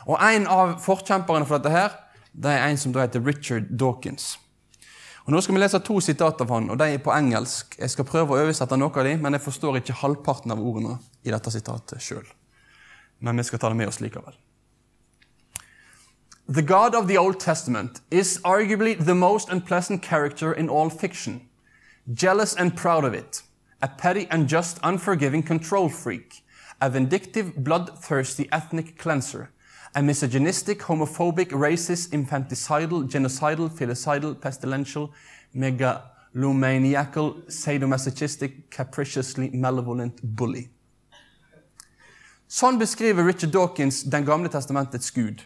Og 0.06 0.18
En 0.22 0.46
av 0.46 0.76
forkjemperne 0.82 1.46
for 1.46 1.58
dette 1.58 1.72
her, 1.72 1.94
det 2.32 2.52
er 2.52 2.68
en 2.68 2.78
som 2.78 2.92
da 2.92 3.02
heter 3.02 3.24
Richard 3.24 3.70
Dawkins. 3.70 4.36
Og 5.26 5.32
Nå 5.34 5.40
skal 5.42 5.56
vi 5.56 5.60
lese 5.64 5.80
to 5.82 5.98
sitater 6.04 6.46
av 6.46 6.52
han, 6.54 6.68
og 6.70 6.78
de 6.78 6.92
er 6.94 7.02
på 7.02 7.10
engelsk. 7.10 7.74
Jeg 7.80 7.90
skal 7.90 8.06
prøve 8.06 8.36
å 8.36 8.44
oversette 8.44 8.78
noe 8.78 8.94
av 8.94 9.08
dem, 9.08 9.24
men 9.24 9.34
jeg 9.34 9.42
forstår 9.42 9.80
ikke 9.80 9.98
halvparten 10.04 10.54
av 10.54 10.62
ordene 10.62 11.00
i 11.26 11.32
dette 11.34 11.50
sitatet 11.50 12.02
sjøl. 12.02 12.26
Men 13.18 13.40
vi 13.40 13.46
skal 13.48 13.58
ta 13.58 13.72
det 13.72 13.80
med 13.80 13.90
oss 13.90 13.98
likevel. 14.04 14.36
The 16.48 16.62
God 16.62 16.94
of 16.94 17.08
the 17.08 17.16
Old 17.16 17.40
Testament 17.40 18.02
is 18.08 18.38
arguably 18.44 18.96
the 18.96 19.16
most 19.16 19.48
unpleasant 19.48 20.00
character 20.00 20.52
in 20.52 20.68
all 20.68 20.88
fiction. 20.88 21.48
Jealous 22.14 22.54
and 22.54 22.76
proud 22.76 23.04
of 23.04 23.14
it, 23.14 23.42
a 23.82 23.88
petty 23.88 24.28
and 24.30 24.46
just 24.46 24.78
unforgiving 24.84 25.42
control 25.42 25.88
freak, 25.88 26.44
a 26.80 26.88
vindictive, 26.88 27.64
bloodthirsty 27.64 28.48
ethnic 28.52 28.96
cleanser, 28.96 29.50
a 29.96 30.02
misogynistic, 30.04 30.82
homophobic, 30.82 31.48
racist, 31.50 32.10
infanticidal, 32.10 33.08
genocidal, 33.10 33.68
filicidal, 33.68 34.36
pestilential, 34.36 35.10
megalomaniacal, 35.52 37.44
sadomasochistic, 37.50 38.70
capriciously 38.70 39.50
malevolent 39.50 40.20
bully. 40.22 40.68
Sånn 42.46 42.78
beskriver 42.78 43.26
Richard 43.26 43.50
Dawkins 43.50 44.04
Den 44.04 44.24
gamle 44.24 44.48
testamentets 44.48 45.10
Gud. 45.10 45.42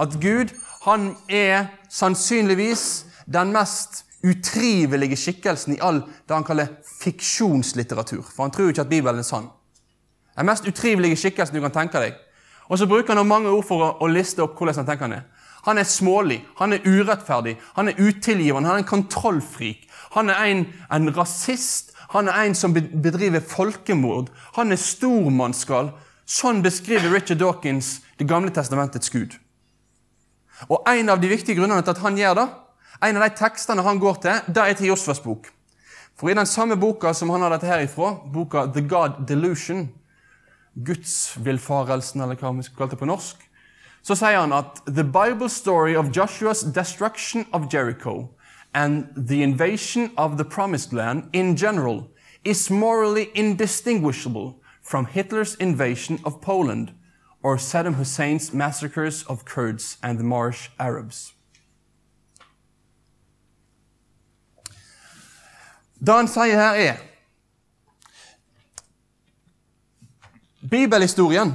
At 0.00 0.16
Gud 0.20 0.54
han 0.86 1.12
er 1.28 1.66
sannsynligvis 1.92 3.04
den 3.28 3.52
mest 3.52 4.04
utrivelige 4.24 5.16
skikkelsen 5.16 5.76
i 5.76 5.82
all 5.84 6.02
det 6.28 6.34
han 6.34 6.44
kaller 6.44 6.72
fiksjonslitteratur. 7.00 8.22
For 8.24 8.46
han 8.46 8.54
tror 8.54 8.72
ikke 8.72 8.86
at 8.86 8.92
Bibelen 8.92 9.20
er 9.20 9.26
sann. 9.28 9.50
Den 10.36 10.48
mest 10.48 10.68
utrivelige 10.68 11.18
skikkelsen 11.20 11.56
du 11.56 11.62
kan 11.64 11.74
tenke 11.74 12.00
deg. 12.00 12.16
Og 12.68 12.78
så 12.78 12.86
bruker 12.86 13.16
han 13.16 13.28
mange 13.28 13.50
ord 13.50 13.66
for 13.66 13.84
å, 13.84 13.92
å 14.00 14.08
liste 14.08 14.44
opp 14.44 14.56
hvordan 14.56 14.80
han 14.80 14.88
tenker 14.88 15.08
han 15.08 15.18
er. 15.18 15.28
Han 15.66 15.78
er 15.78 15.84
smålig, 15.84 16.38
han 16.56 16.72
er 16.72 16.86
urettferdig, 16.86 17.58
han 17.76 17.90
er 17.90 17.98
utilgivende, 18.00 18.68
han 18.68 18.78
er 18.78 18.84
en 18.84 18.88
kontrollfrik. 18.88 19.82
Han 20.14 20.30
er 20.32 20.46
en, 20.48 20.62
en 20.88 21.10
rasist, 21.16 21.92
han 22.14 22.28
er 22.28 22.46
en 22.46 22.56
som 22.56 22.72
bedriver 22.72 23.44
folkemord. 23.44 24.30
Han 24.56 24.72
er 24.72 24.80
stormannsgal. 24.80 25.92
Sånn 26.30 26.62
beskriver 26.62 27.10
Richard 27.10 27.40
Dawkins 27.42 28.00
Det 28.18 28.28
gamle 28.28 28.52
testamentets 28.54 29.10
Gud. 29.10 29.34
Og 30.68 30.82
En 30.88 31.08
av 31.08 31.20
de 31.20 31.28
viktige 31.28 31.56
grunnene 31.56 31.82
til 31.82 31.94
at 31.94 32.02
han 32.04 32.18
gjør 32.18 32.34
det, 32.34 32.48
en 33.02 33.16
av 33.16 33.22
de 33.24 33.36
tekstene 33.38 33.82
han 33.82 33.98
går 33.98 34.20
til, 34.20 34.40
det 34.48 34.62
er 34.62 34.76
til 34.76 34.90
Josfas 34.90 35.22
bok. 35.24 35.48
For 36.18 36.28
i 36.28 36.36
den 36.36 36.46
samme 36.46 36.76
boka 36.76 37.14
som 37.16 37.30
han 37.32 37.40
har 37.40 37.54
dette 37.54 37.68
her 37.68 37.86
ifra, 37.86 38.12
boka 38.28 38.66
The 38.74 38.82
God 38.84 39.22
Delusion, 39.28 39.88
Gudsvillfarelsen, 40.76 42.20
eller 42.20 42.36
hva 42.36 42.52
vi 42.52 42.66
skal 42.66 42.76
kalle 42.76 42.92
det 42.92 43.00
på 43.00 43.08
norsk, 43.08 43.46
så 44.02 44.16
sier 44.16 44.40
han 44.40 44.52
at 44.52 44.82
The 44.86 45.04
Bible 45.04 45.48
story 45.48 45.96
of 45.96 46.12
Joshua's 46.12 46.62
destruction 46.62 47.46
of 47.52 47.68
Jericho 47.72 48.28
and 48.74 49.08
the 49.16 49.42
invasion 49.42 50.10
of 50.16 50.36
the 50.36 50.44
promised 50.44 50.92
land 50.92 51.28
in 51.32 51.56
general 51.56 52.08
is 52.44 52.70
morally 52.70 53.30
indistinguishable 53.34 54.54
from 54.82 55.06
Hitler's 55.06 55.54
invasion 55.60 56.20
of 56.24 56.40
Poland 56.40 56.92
or 57.42 57.56
Saddam 57.56 57.94
Hussein's 57.94 58.52
massacres 58.52 59.24
of 59.28 59.44
Kurds 59.44 59.98
and 60.02 60.18
the 60.18 60.24
Marsh 60.24 60.68
Arabs. 60.78 61.34
Det 66.00 66.14
han 66.14 66.28
sier 66.28 66.56
her, 66.56 66.74
er 66.74 67.00
Bibelhistorien 70.70 71.52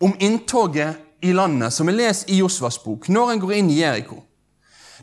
om 0.00 0.14
inntoget 0.18 0.96
i 1.20 1.32
landet, 1.32 1.72
som 1.72 1.86
vi 1.86 1.92
leser 1.92 2.30
i 2.30 2.38
Josvas 2.38 2.78
bok, 2.78 3.08
når 3.08 3.30
en 3.30 3.42
går 3.42 3.52
inn 3.58 3.70
i 3.70 3.80
Jeriko. 3.80 4.20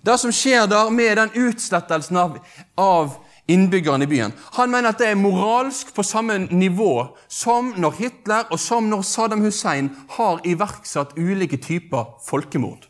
Det 0.04 0.18
som 0.20 0.32
skjer 0.36 0.68
der 0.68 0.90
med 0.92 1.16
den 1.18 1.32
utslettelsen 1.48 2.20
av, 2.20 2.38
av 2.76 3.16
innbyggerne 3.48 4.04
i 4.04 4.08
byen. 4.08 4.34
Han 4.54 4.72
mener 4.72 4.94
at 4.94 5.02
det 5.02 5.10
er 5.12 5.20
moralsk 5.20 5.94
på 5.96 6.04
samme 6.04 6.38
nivå 6.52 7.18
som 7.28 7.74
når 7.78 8.00
Hitler 8.00 8.50
og 8.52 8.60
som 8.60 8.88
når 8.90 9.04
Saddam 9.08 9.44
Hussein 9.44 9.92
har 10.16 10.42
iverksatt 10.48 11.18
ulike 11.18 11.58
typer 11.58 12.18
folkemord. 12.28 12.88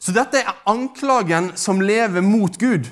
Så 0.00 0.14
dette 0.14 0.38
er 0.38 0.62
anklagen 0.70 1.50
som 1.58 1.80
lever 1.82 2.22
mot 2.22 2.58
Gud. 2.58 2.86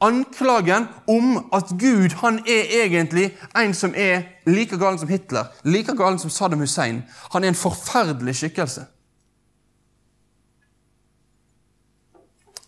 Anklagen 0.00 0.86
om 1.06 1.34
at 1.52 1.74
Gud 1.76 2.14
han 2.22 2.38
er 2.48 2.70
egentlig 2.84 3.26
en 3.56 3.74
som 3.76 3.92
er 3.92 4.22
like 4.46 4.78
galen 4.80 4.98
som 4.98 5.08
Hitler, 5.08 5.50
like 5.64 5.92
galen 5.96 6.18
som 6.18 6.30
Saddam 6.32 6.64
Hussein. 6.64 7.02
Han 7.34 7.44
er 7.44 7.52
en 7.52 7.58
forferdelig 7.58 8.38
skikkelse. 8.40 8.86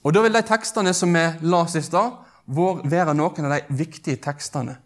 Og 0.02 0.14
Da 0.14 0.22
vil 0.22 0.34
de 0.34 0.42
tekstene 0.42 0.94
som 0.94 1.14
vi 1.14 1.26
las 1.46 1.76
i 1.78 1.82
stad, 1.82 2.18
være 2.46 3.14
noen 3.14 3.46
av 3.46 3.52
de 3.54 3.76
viktige 3.78 4.18
tekstene 4.18 4.76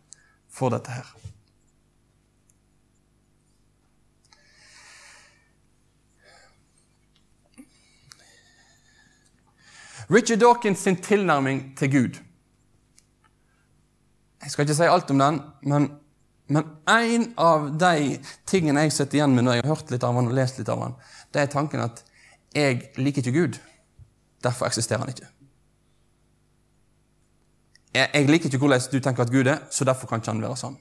for 0.52 0.70
dette 0.70 0.92
her. 0.92 1.06
Richard 10.08 10.38
Dawkins 10.38 10.78
sin 10.78 10.96
tilnærming 10.96 11.76
til 11.76 11.90
Gud. 11.90 12.18
Jeg 14.42 14.50
skal 14.50 14.62
ikke 14.62 14.74
si 14.78 14.86
alt 14.86 15.10
om 15.10 15.18
den, 15.18 15.40
men, 15.62 15.88
men 16.46 16.68
en 16.86 17.24
av 17.42 17.72
de 17.80 18.20
tingene 18.46 18.84
jeg 18.84 18.92
sitter 18.94 19.18
igjen 19.18 19.34
med 19.34 19.48
når 19.48 19.56
jeg 19.56 19.64
har 19.64 19.74
hørt 19.74 19.90
litt 19.90 20.06
av 20.06 20.14
han 20.14 20.28
og 20.30 20.36
lest 20.36 20.60
litt 20.60 20.70
av 20.70 20.84
han, 20.84 20.94
det 21.34 21.42
er 21.42 21.50
tanken 21.50 21.82
at 21.82 22.04
jeg 22.54 22.92
liker 23.00 23.24
ikke 23.24 23.34
Gud. 23.34 23.58
Derfor 24.46 24.70
eksisterer 24.70 25.02
han 25.02 25.10
ikke. 25.10 25.26
Jeg, 27.96 28.28
liker 28.28 28.46
ikke 28.46 28.58
hvordan 28.60 28.80
du 28.92 29.00
tenker 29.00 29.24
at 29.24 29.32
Gud 29.32 29.48
er, 29.48 29.58
så 29.70 29.84
derfor 29.84 30.06
kan 30.06 30.20
ikke 30.20 30.34
han 30.34 30.42
være 30.44 30.58
sånn. 30.60 30.76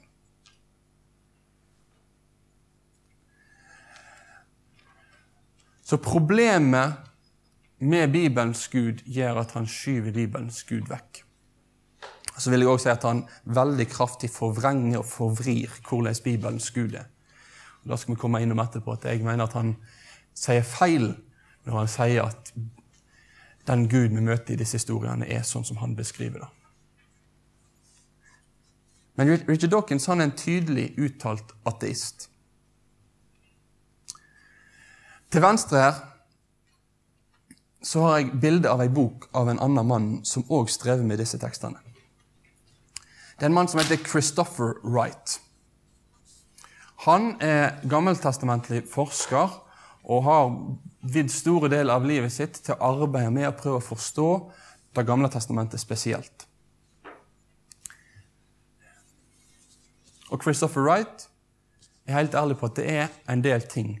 Så 5.86 5.96
problemet 6.02 6.98
med 7.78 8.10
Bibelens 8.12 8.66
Gud 8.68 9.04
gjør 9.06 9.40
at 9.44 9.54
han 9.54 9.68
skyver 9.70 10.12
Bibelens 10.12 10.64
Gud 10.68 10.88
vekk. 10.90 11.22
Så 12.36 12.50
vil 12.52 12.66
jeg 12.66 12.68
også 12.68 12.88
si 12.88 12.92
at 12.92 13.04
han 13.06 13.22
veldig 13.44 13.86
kraftig 13.88 14.30
forvrenger 14.30 14.98
og 15.00 15.08
forvrir 15.08 15.72
hvordan 15.88 16.18
Bibelens 16.24 16.70
Gud 16.74 16.98
er. 16.98 17.06
Og 17.84 17.90
Da 17.90 17.96
skal 17.96 18.14
vi 18.14 18.20
komme 18.20 18.42
innom 18.42 18.60
etterpå 18.60 18.92
at 18.92 19.06
jeg 19.08 19.24
mener 19.24 19.46
at 19.46 19.56
han 19.56 19.76
sier 20.36 20.66
feil 20.66 21.14
når 21.64 21.78
han 21.78 21.88
sier 21.90 22.26
at 22.26 22.52
den 23.66 23.88
Gud 23.88 24.14
vi 24.14 24.22
møter 24.22 24.54
i 24.54 24.60
disse 24.60 24.78
historiene, 24.78 25.26
er 25.26 25.42
sånn 25.42 25.64
som 25.66 25.80
han 25.82 25.96
beskriver 25.98 26.44
det. 26.44 26.50
Men 29.16 29.32
Richard 29.48 29.72
Dawkins 29.72 30.06
han 30.06 30.20
er 30.20 30.28
en 30.28 30.36
tydelig 30.36 30.90
uttalt 31.00 31.54
ateist. 31.66 32.28
Til 35.32 35.42
venstre 35.42 35.80
her 35.80 35.96
så 37.86 38.02
har 38.02 38.18
jeg 38.18 38.38
bilde 38.42 38.70
av 38.70 38.82
ei 38.82 38.90
bok 38.92 39.28
av 39.36 39.48
en 39.50 39.60
annen 39.62 39.88
mann 39.88 40.06
som 40.26 40.44
òg 40.52 40.70
strever 40.72 41.06
med 41.06 41.20
disse 41.22 41.38
tekstene. 41.38 41.78
Det 43.36 43.44
er 43.44 43.50
en 43.50 43.56
mann 43.56 43.68
som 43.68 43.80
heter 43.80 44.00
Christopher 44.00 44.78
Wright. 44.82 45.38
Han 47.04 47.34
er 47.44 47.76
gammeltestamentlig 47.88 48.86
forsker 48.90 49.52
og 50.06 50.22
har 50.24 50.50
vidd 51.12 51.30
store 51.30 51.70
deler 51.70 51.94
av 51.94 52.06
livet 52.06 52.32
sitt 52.32 52.60
til 52.64 52.74
å 52.74 52.92
arbeide 52.92 53.30
med 53.30 53.48
å 53.48 53.56
prøve 53.56 53.80
å 53.82 53.88
forstå 53.94 54.30
Det 54.96 55.02
gamle 55.04 55.28
testamentet 55.28 55.76
spesielt. 55.76 56.46
Og 60.32 60.40
Christopher 60.40 60.80
Wright 60.80 61.26
er 62.06 62.16
helt 62.16 62.34
ærlig 62.34 62.56
på 62.56 62.70
at 62.70 62.78
det 62.78 62.86
er 62.88 63.10
en 63.28 63.44
del 63.44 63.60
ting 63.68 63.98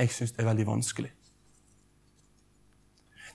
jeg 0.00 0.10
syns 0.10 0.34
er 0.38 0.48
veldig 0.48 0.66
vanskelig. 0.66 1.12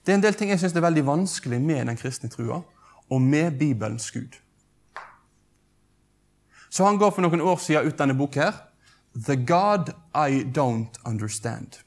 Det 0.03 0.11
er 0.11 0.19
en 0.19 0.23
del 0.23 0.35
ting 0.35 0.51
jeg 0.51 0.59
syns 0.59 0.75
er 0.75 0.83
veldig 0.83 1.05
vanskelig 1.07 1.61
med 1.61 1.87
den 1.87 1.97
kristne 1.97 2.29
trua, 2.29 2.61
og 3.09 3.21
med 3.21 3.57
Bibelens 3.59 4.11
Gud. 4.11 4.35
Så 6.69 6.85
han 6.85 6.97
går 6.99 7.11
for 7.11 7.23
noen 7.23 7.41
år 7.41 7.57
siden 7.63 7.87
ut 7.87 7.97
denne 7.99 8.17
boka 8.17 8.49
her. 8.49 8.63
The 9.15 9.35
God 9.35 9.95
I 10.13 10.43
Don't 10.43 10.99
Understand. 11.05 11.79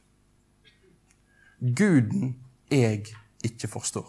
Guden 1.60 2.34
jeg 2.70 3.04
ikke 3.44 3.68
forstår. 3.68 4.08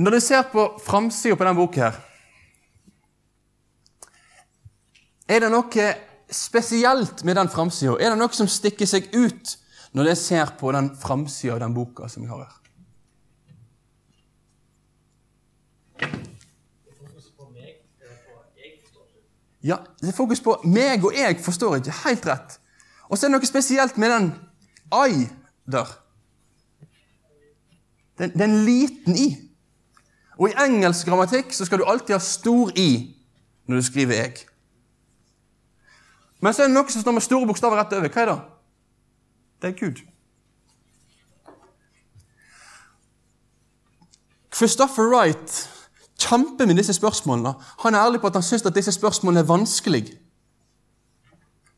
Når 0.00 0.10
du 0.10 0.20
ser 0.20 0.46
på 0.52 0.62
framsida 0.84 1.36
på 1.36 1.44
denne 1.44 1.58
boka 1.58 1.82
her, 1.82 1.98
er 5.30 5.42
det 5.44 5.50
noe 5.52 5.88
spesielt 6.30 7.24
med 7.26 7.36
den 7.36 7.50
framsida? 7.52 7.98
Er 7.98 8.14
det 8.14 8.20
noe 8.22 8.32
som 8.34 8.48
stikker 8.48 8.88
seg 8.88 9.10
ut 9.12 9.56
når 9.92 10.12
jeg 10.12 10.22
ser 10.22 10.54
på 10.58 10.72
den 10.72 10.92
framsida 10.96 11.58
av 11.58 11.64
den 11.66 11.74
boka 11.76 12.08
som 12.08 12.24
vi 12.24 12.30
har 12.30 12.46
her? 12.46 12.59
Ja, 19.62 19.76
det 20.00 20.08
er 20.08 20.16
fokus 20.16 20.40
på 20.40 20.56
meg 20.64 21.04
og 21.04 21.16
jeg 21.16 21.40
forstår 21.44 21.76
ikke. 21.80 21.96
Helt 22.04 22.26
rett. 22.26 22.56
Og 23.08 23.18
så 23.18 23.26
er 23.26 23.30
det 23.30 23.36
noe 23.38 23.48
spesielt 23.48 23.98
med 23.98 24.12
den 24.14 24.30
I 24.94 25.26
der. 25.70 25.90
Det 28.18 28.32
er 28.36 28.44
en 28.44 28.64
liten 28.64 29.16
i. 29.16 29.28
Og 30.40 30.50
i 30.50 30.56
engelsk 30.64 31.08
grammatikk 31.08 31.52
så 31.52 31.64
skal 31.68 31.80
du 31.80 31.84
alltid 31.88 32.14
ha 32.16 32.20
stor 32.24 32.72
i 32.76 33.16
når 33.66 33.76
du 33.76 33.82
skriver 33.82 34.14
'jeg'. 34.14 34.46
Men 36.40 36.54
så 36.54 36.62
er 36.62 36.66
det 36.66 36.74
noe 36.74 36.88
som 36.88 37.02
står 37.02 37.12
med 37.12 37.22
store 37.22 37.46
bokstaver 37.46 37.76
rett 37.76 37.92
over. 37.92 38.08
Hva 38.08 38.20
er 38.20 38.26
det? 38.26 38.40
Det 39.62 39.68
er 39.68 39.78
Gud. 39.80 40.00
Christopher 44.54 45.08
Wright 45.08 45.70
kjemper 46.20 46.66
med 46.66 46.76
disse 46.76 46.94
spørsmålene. 46.94 47.54
Han 47.84 47.94
er 47.94 48.04
ærlig 48.04 48.20
på 48.20 48.26
at 48.30 48.38
han 48.38 48.44
syns 48.46 48.66
at 48.66 48.76
disse 48.76 48.92
spørsmålene 48.92 49.40
er 49.40 49.48
vanskelige. 49.48 50.18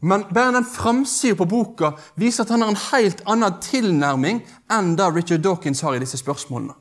Men 0.02 0.25
bare 0.34 0.54
den 0.56 0.66
framsida 0.66 1.34
på 1.38 1.46
boka 1.46 1.92
viser 2.18 2.42
at 2.42 2.50
han 2.50 2.62
har 2.62 2.72
en 2.72 2.80
helt 2.90 3.22
annen 3.26 3.61
tilnærming 3.62 4.40
enn 4.72 4.96
det 4.99 5.12
Richard 5.14 5.44
Dawkins 5.44 5.80
har 5.80 5.94
i 5.94 6.02
disse 6.02 6.18
spørsmålene. 6.18 6.75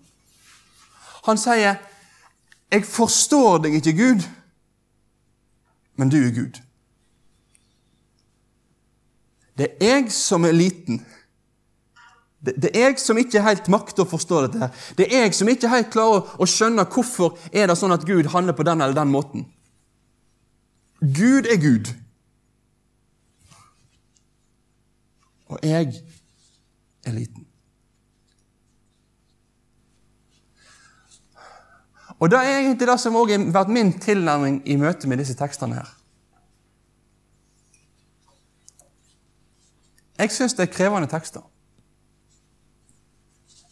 Han 1.25 1.37
sier 1.37 1.75
'Jeg 2.71 2.85
forstår 2.85 3.57
deg 3.57 3.73
ikke, 3.73 3.93
Gud, 3.93 4.21
men 5.95 6.09
du 6.09 6.17
er 6.17 6.31
Gud'. 6.31 6.61
Det 9.57 9.67
er 9.81 9.85
jeg 9.85 10.11
som 10.11 10.45
er 10.45 10.51
liten. 10.51 11.05
Det, 12.45 12.55
det, 12.57 12.71
er 12.73 12.87
jeg 12.89 12.99
som 12.99 13.17
ikke 13.21 13.43
helt 13.45 13.67
makter 13.69 14.01
å 14.01 14.09
forstå 14.09 14.41
dette. 14.47 14.59
her. 14.63 14.85
Det 14.97 15.05
er 15.13 15.27
jeg 15.27 15.35
som 15.37 15.49
ikke 15.51 15.69
helt 15.69 15.91
klarer 15.93 16.31
å 16.41 16.47
skjønne 16.49 16.87
hvorfor 16.89 17.37
er 17.53 17.69
det 17.69 17.77
sånn 17.77 17.93
at 17.93 18.05
Gud 18.07 18.31
handler 18.33 18.57
på 18.57 18.65
den 18.65 18.81
eller 18.81 18.97
den 18.97 19.13
måten. 19.13 19.45
Gud 21.01 21.45
er 21.45 21.61
Gud. 21.61 21.93
Og 25.53 25.61
jeg 25.63 25.93
er 27.05 27.13
liten. 27.13 27.45
Og 32.21 32.29
Det 32.29 32.37
er 32.37 32.59
egentlig 32.59 32.87
det 32.87 32.99
som 33.01 33.15
også 33.15 33.37
har 33.37 33.53
vært 33.53 33.73
min 33.73 33.93
tilnærming 33.99 34.61
i 34.65 34.75
møte 34.77 35.07
med 35.07 35.17
disse 35.17 35.33
tekstene. 35.33 35.75
her. 35.75 35.97
Jeg 40.19 40.31
syns 40.31 40.53
det 40.53 40.69
er 40.69 40.73
krevende 40.73 41.09
tekster. 41.09 41.41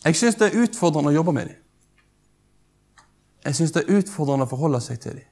Jeg 0.06 0.16
syns 0.16 0.38
det 0.40 0.48
er 0.48 0.62
utfordrende 0.64 1.12
å 1.12 1.18
jobbe 1.18 1.34
med 1.36 1.50
dem. 1.50 1.58
Jeg 3.46 3.56
syns 3.56 3.74
det 3.76 3.84
er 3.84 4.00
utfordrende 4.00 4.48
å 4.48 4.52
forholde 4.52 4.82
seg 4.84 5.00
til 5.04 5.20
dem. 5.20 5.28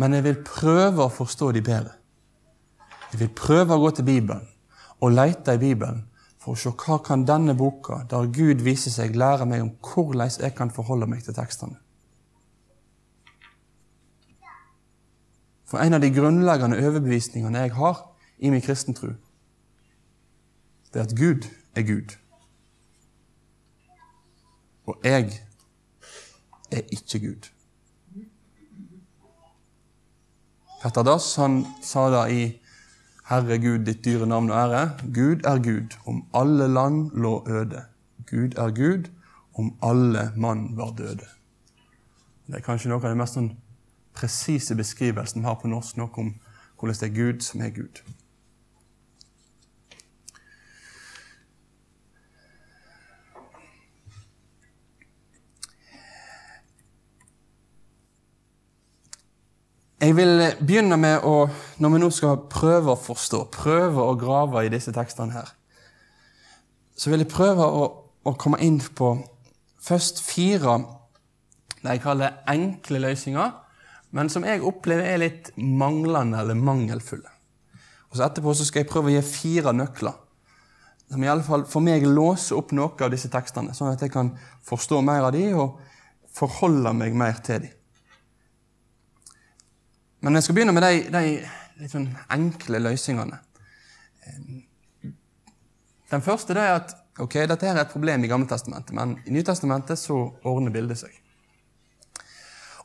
Men 0.00 0.16
jeg 0.16 0.24
vil 0.24 0.38
prøve 0.46 1.04
å 1.04 1.12
forstå 1.12 1.50
dem 1.56 1.66
bedre. 1.66 1.96
Jeg 3.10 3.20
vil 3.24 3.32
prøve 3.36 3.76
å 3.76 3.82
gå 3.82 3.90
til 3.96 4.06
Bibelen 4.06 4.46
og 5.00 5.12
lete 5.12 5.56
i 5.56 5.60
Bibelen 5.60 6.04
for 6.40 6.54
å 6.54 6.60
se 6.60 6.72
hva 6.72 7.00
kan 7.04 7.26
denne 7.28 7.52
boka, 7.56 8.04
der 8.08 8.30
Gud 8.32 8.62
viser 8.64 8.92
seg, 8.94 9.16
lære 9.18 9.44
meg 9.48 9.64
om 9.64 9.72
hvordan 9.84 10.30
jeg 10.40 10.54
kan 10.56 10.72
forholde 10.72 11.08
meg 11.10 11.24
til 11.24 11.36
tekstene. 11.36 11.76
For 15.68 15.82
en 15.84 15.94
av 15.94 16.02
de 16.02 16.10
grunnleggende 16.10 16.80
overbevisningene 16.80 17.66
jeg 17.66 17.74
har 17.76 18.00
i 18.40 18.50
min 18.50 18.64
kristentro, 18.64 19.12
det 20.90 20.98
er 20.98 21.06
at 21.06 21.14
Gud 21.14 21.44
er 21.74 21.82
Gud. 21.82 22.16
Og 24.86 25.00
jeg 25.04 25.42
er 26.70 26.82
ikke 26.92 27.20
Gud. 27.26 27.50
Petter 30.82 31.02
Dass 31.02 31.36
han 31.36 31.66
sa 31.82 32.08
det 32.10 32.32
i 32.32 32.44
Herre 33.28 33.58
Gud, 33.58 33.84
ditt 33.84 34.04
dyre 34.04 34.26
navn 34.26 34.50
og 34.50 34.56
ære. 34.56 34.90
Gud 35.14 35.44
er 35.44 35.58
Gud, 35.62 35.96
om 36.06 36.24
alle 36.34 36.68
land 36.68 37.10
lå 37.14 37.44
øde. 37.48 37.84
Gud 38.30 38.56
er 38.56 38.70
Gud, 38.74 39.10
om 39.54 39.76
alle 39.82 40.32
mann 40.36 40.76
var 40.76 40.94
døde. 40.98 41.26
Det 42.46 42.54
er 42.54 42.64
kanskje 42.64 42.88
noe 42.90 42.98
av 42.98 43.12
den 43.12 43.20
mest 43.20 43.36
sånn 43.36 43.52
presise 44.16 44.74
beskrivelsen 44.74 45.44
vi 45.44 45.46
har 45.46 45.60
på 45.60 45.70
norsk, 45.70 46.00
noe 46.00 46.10
om 46.18 46.32
hvordan 46.80 46.96
det 46.98 47.08
er 47.10 47.14
Gud 47.14 47.44
som 47.46 47.62
er 47.62 47.70
Gud. 47.76 48.00
Jeg 60.00 60.14
vil 60.16 60.38
begynne 60.64 60.96
med 60.96 61.26
å, 61.28 61.44
når 61.76 61.90
vi 61.92 61.98
nå 62.00 62.08
skal 62.14 62.38
prøve 62.48 62.94
å 62.94 63.00
forstå, 63.00 63.42
prøve 63.52 64.00
å 64.00 64.14
grave 64.16 64.62
i 64.64 64.70
disse 64.72 64.94
tekstene 64.96 65.34
her, 65.34 65.50
så 66.96 67.12
vil 67.12 67.20
jeg 67.20 67.32
prøve 67.32 67.66
å, 67.68 67.82
å 68.24 68.32
komme 68.40 68.56
inn 68.64 68.78
på 68.80 69.10
først 69.84 70.22
fire 70.24 70.78
det 71.82 71.98
jeg 71.98 72.02
kaller 72.04 72.40
enkle 72.48 73.00
løsninger, 73.04 73.52
men 74.16 74.32
som 74.32 74.44
jeg 74.48 74.64
opplever 74.64 75.04
er 75.04 75.20
litt 75.20 75.50
manglende 75.56 76.40
eller 76.40 76.56
mangelfulle. 76.56 77.28
Og 78.10 78.16
så 78.16 78.24
Etterpå 78.24 78.54
så 78.56 78.66
skal 78.66 78.82
jeg 78.82 78.90
prøve 78.90 79.12
å 79.12 79.14
gi 79.14 79.22
fire 79.24 79.74
nøkler, 79.76 80.16
som 81.10 81.24
i 81.24 81.28
alle 81.28 81.44
fall 81.44 81.66
for 81.68 81.84
meg 81.84 82.06
låser 82.08 82.56
opp 82.56 82.72
noe 82.76 82.96
av 83.04 83.12
disse 83.12 83.28
tekstene, 83.32 83.76
sånn 83.76 83.92
at 83.92 84.00
jeg 84.00 84.12
kan 84.16 84.32
forstå 84.64 85.02
mer 85.04 85.28
av 85.28 85.36
de 85.36 85.44
og 85.52 85.76
forholde 86.32 86.94
meg 86.96 87.16
mer 87.20 87.44
til 87.44 87.66
de. 87.66 87.72
Men 90.20 90.36
jeg 90.36 90.46
skal 90.46 90.56
begynne 90.58 90.74
med 90.76 90.84
de, 90.84 91.04
de 91.12 91.22
litt 91.80 91.92
sånn 91.94 92.10
enkle 92.32 92.80
løsningene. 92.82 93.38
Den 96.10 96.24
første 96.24 96.56
er 96.58 96.74
at 96.74 96.92
ok, 97.20 97.38
dette 97.48 97.68
her 97.68 97.76
er 97.76 97.84
et 97.84 97.92
problem 97.92 98.24
i 98.24 98.30
Gammeltestamentet, 98.30 98.92
men 98.96 99.16
i 99.24 99.34
Nytestamentet 99.34 100.00
så 100.00 100.18
ordner 100.46 100.74
bildet 100.74 101.00
seg. 101.02 101.14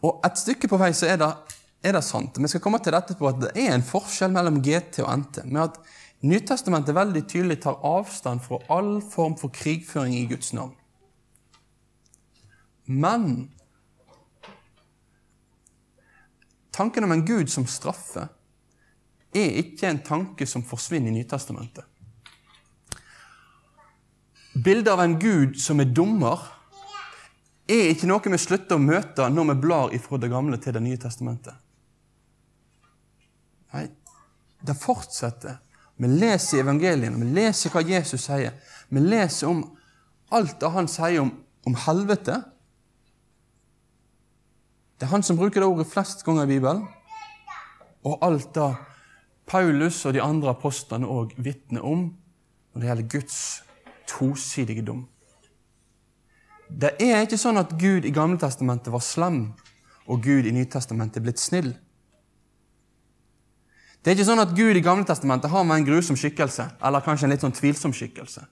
Og 0.06 0.22
Et 0.28 0.38
stykke 0.38 0.70
på 0.70 0.80
vei 0.80 0.92
så 0.94 1.10
er 1.10 1.20
det, 1.20 1.30
er 1.86 1.96
det 1.98 2.04
sant. 2.06 2.38
Vi 2.38 2.50
skal 2.52 2.62
komme 2.62 2.80
til 2.84 2.94
dette 2.94 3.16
på 3.18 3.28
at 3.30 3.40
det 3.42 3.54
er 3.58 3.74
en 3.74 3.86
forskjell 3.86 4.34
mellom 4.36 4.62
GT 4.64 5.02
og 5.04 5.12
NT. 5.24 5.46
med 5.46 5.64
at 5.70 5.80
Nytestamentet 6.26 6.96
veldig 6.96 7.22
tydelig 7.30 7.60
tar 7.62 7.82
avstand 7.86 8.42
fra 8.42 8.58
all 8.74 8.98
form 9.02 9.36
for 9.38 9.54
krigføring 9.54 10.16
i 10.18 10.26
Guds 10.30 10.54
navn. 10.54 10.74
Men 12.86 13.52
Tanken 16.76 17.08
om 17.08 17.14
en 17.16 17.26
Gud 17.26 17.52
som 17.52 17.68
straffer, 17.68 18.28
er 19.36 19.60
ikke 19.62 19.88
en 19.88 20.02
tanke 20.04 20.48
som 20.48 20.64
forsvinner 20.64 21.12
i 21.12 21.22
Nytestamentet. 21.22 21.84
Bildet 24.56 24.92
av 24.92 25.02
en 25.04 25.18
Gud 25.20 25.58
som 25.60 25.80
er 25.84 25.92
dommer, 25.92 26.40
er 27.68 27.92
ikke 27.92 28.08
noe 28.08 28.32
vi 28.32 28.40
slutter 28.40 28.78
å 28.78 28.84
møte 28.84 29.28
når 29.32 29.48
vi 29.50 29.56
blar 29.64 29.94
ifra 29.96 30.20
Det 30.22 30.30
gamle 30.32 30.60
til 30.62 30.76
Det 30.76 30.84
nye 30.84 31.00
testamentet. 31.02 31.56
Nei, 33.74 33.88
det 34.64 34.76
fortsetter. 34.80 35.58
Vi 35.98 36.08
leser 36.08 36.62
evangeliene, 36.62 37.20
vi 37.20 37.32
leser 37.36 37.74
hva 37.74 37.84
Jesus 37.84 38.28
sier. 38.28 38.56
Vi 38.90 39.02
leser 39.04 39.50
om 39.50 39.64
alt 40.36 40.60
det 40.60 40.72
han 40.72 40.88
sier 40.92 41.24
om, 41.24 41.32
om 41.68 41.76
helvete. 41.86 42.38
Det 44.96 45.08
er 45.08 45.12
han 45.12 45.24
som 45.24 45.38
bruker 45.38 45.60
det 45.60 45.68
ordet 45.68 45.90
flest 45.92 46.24
ganger 46.24 46.48
i 46.48 46.54
Bibelen. 46.56 46.86
Og 48.06 48.22
alt 48.24 48.54
det 48.56 48.70
Paulus 49.46 50.06
og 50.06 50.14
de 50.16 50.22
andre 50.24 50.54
apostlene 50.56 51.10
òg 51.10 51.36
vitner 51.38 51.84
om 51.86 52.08
når 52.74 52.82
det 52.82 52.90
gjelder 52.90 53.10
Guds 53.12 53.38
tosidige 54.10 54.86
dom. 54.86 55.06
Det 56.70 56.96
er 57.02 57.26
ikke 57.26 57.40
sånn 57.40 57.62
at 57.62 57.76
Gud 57.78 58.08
i 58.08 58.14
Gamletestamentet 58.14 58.94
var 58.94 59.04
slem, 59.06 59.54
og 60.10 60.24
Gud 60.26 60.48
i 60.50 60.54
Nytestamentet 60.54 61.20
er 61.20 61.26
blitt 61.28 61.42
snill. 61.42 61.72
Det 64.02 64.12
er 64.12 64.18
ikke 64.18 64.28
sånn 64.28 64.42
at 64.42 64.54
Gud 64.58 64.78
i 64.78 64.84
Gamletestamentet 64.86 65.50
har 65.50 65.64
med 65.66 65.82
en 65.82 65.88
grusom 65.88 66.18
skikkelse, 66.18 66.68
eller 66.82 67.06
kanskje 67.06 67.28
en 67.28 67.34
litt 67.34 67.46
sånn 67.46 67.56
tvilsom 67.56 67.94
skikkelse. 67.96 68.44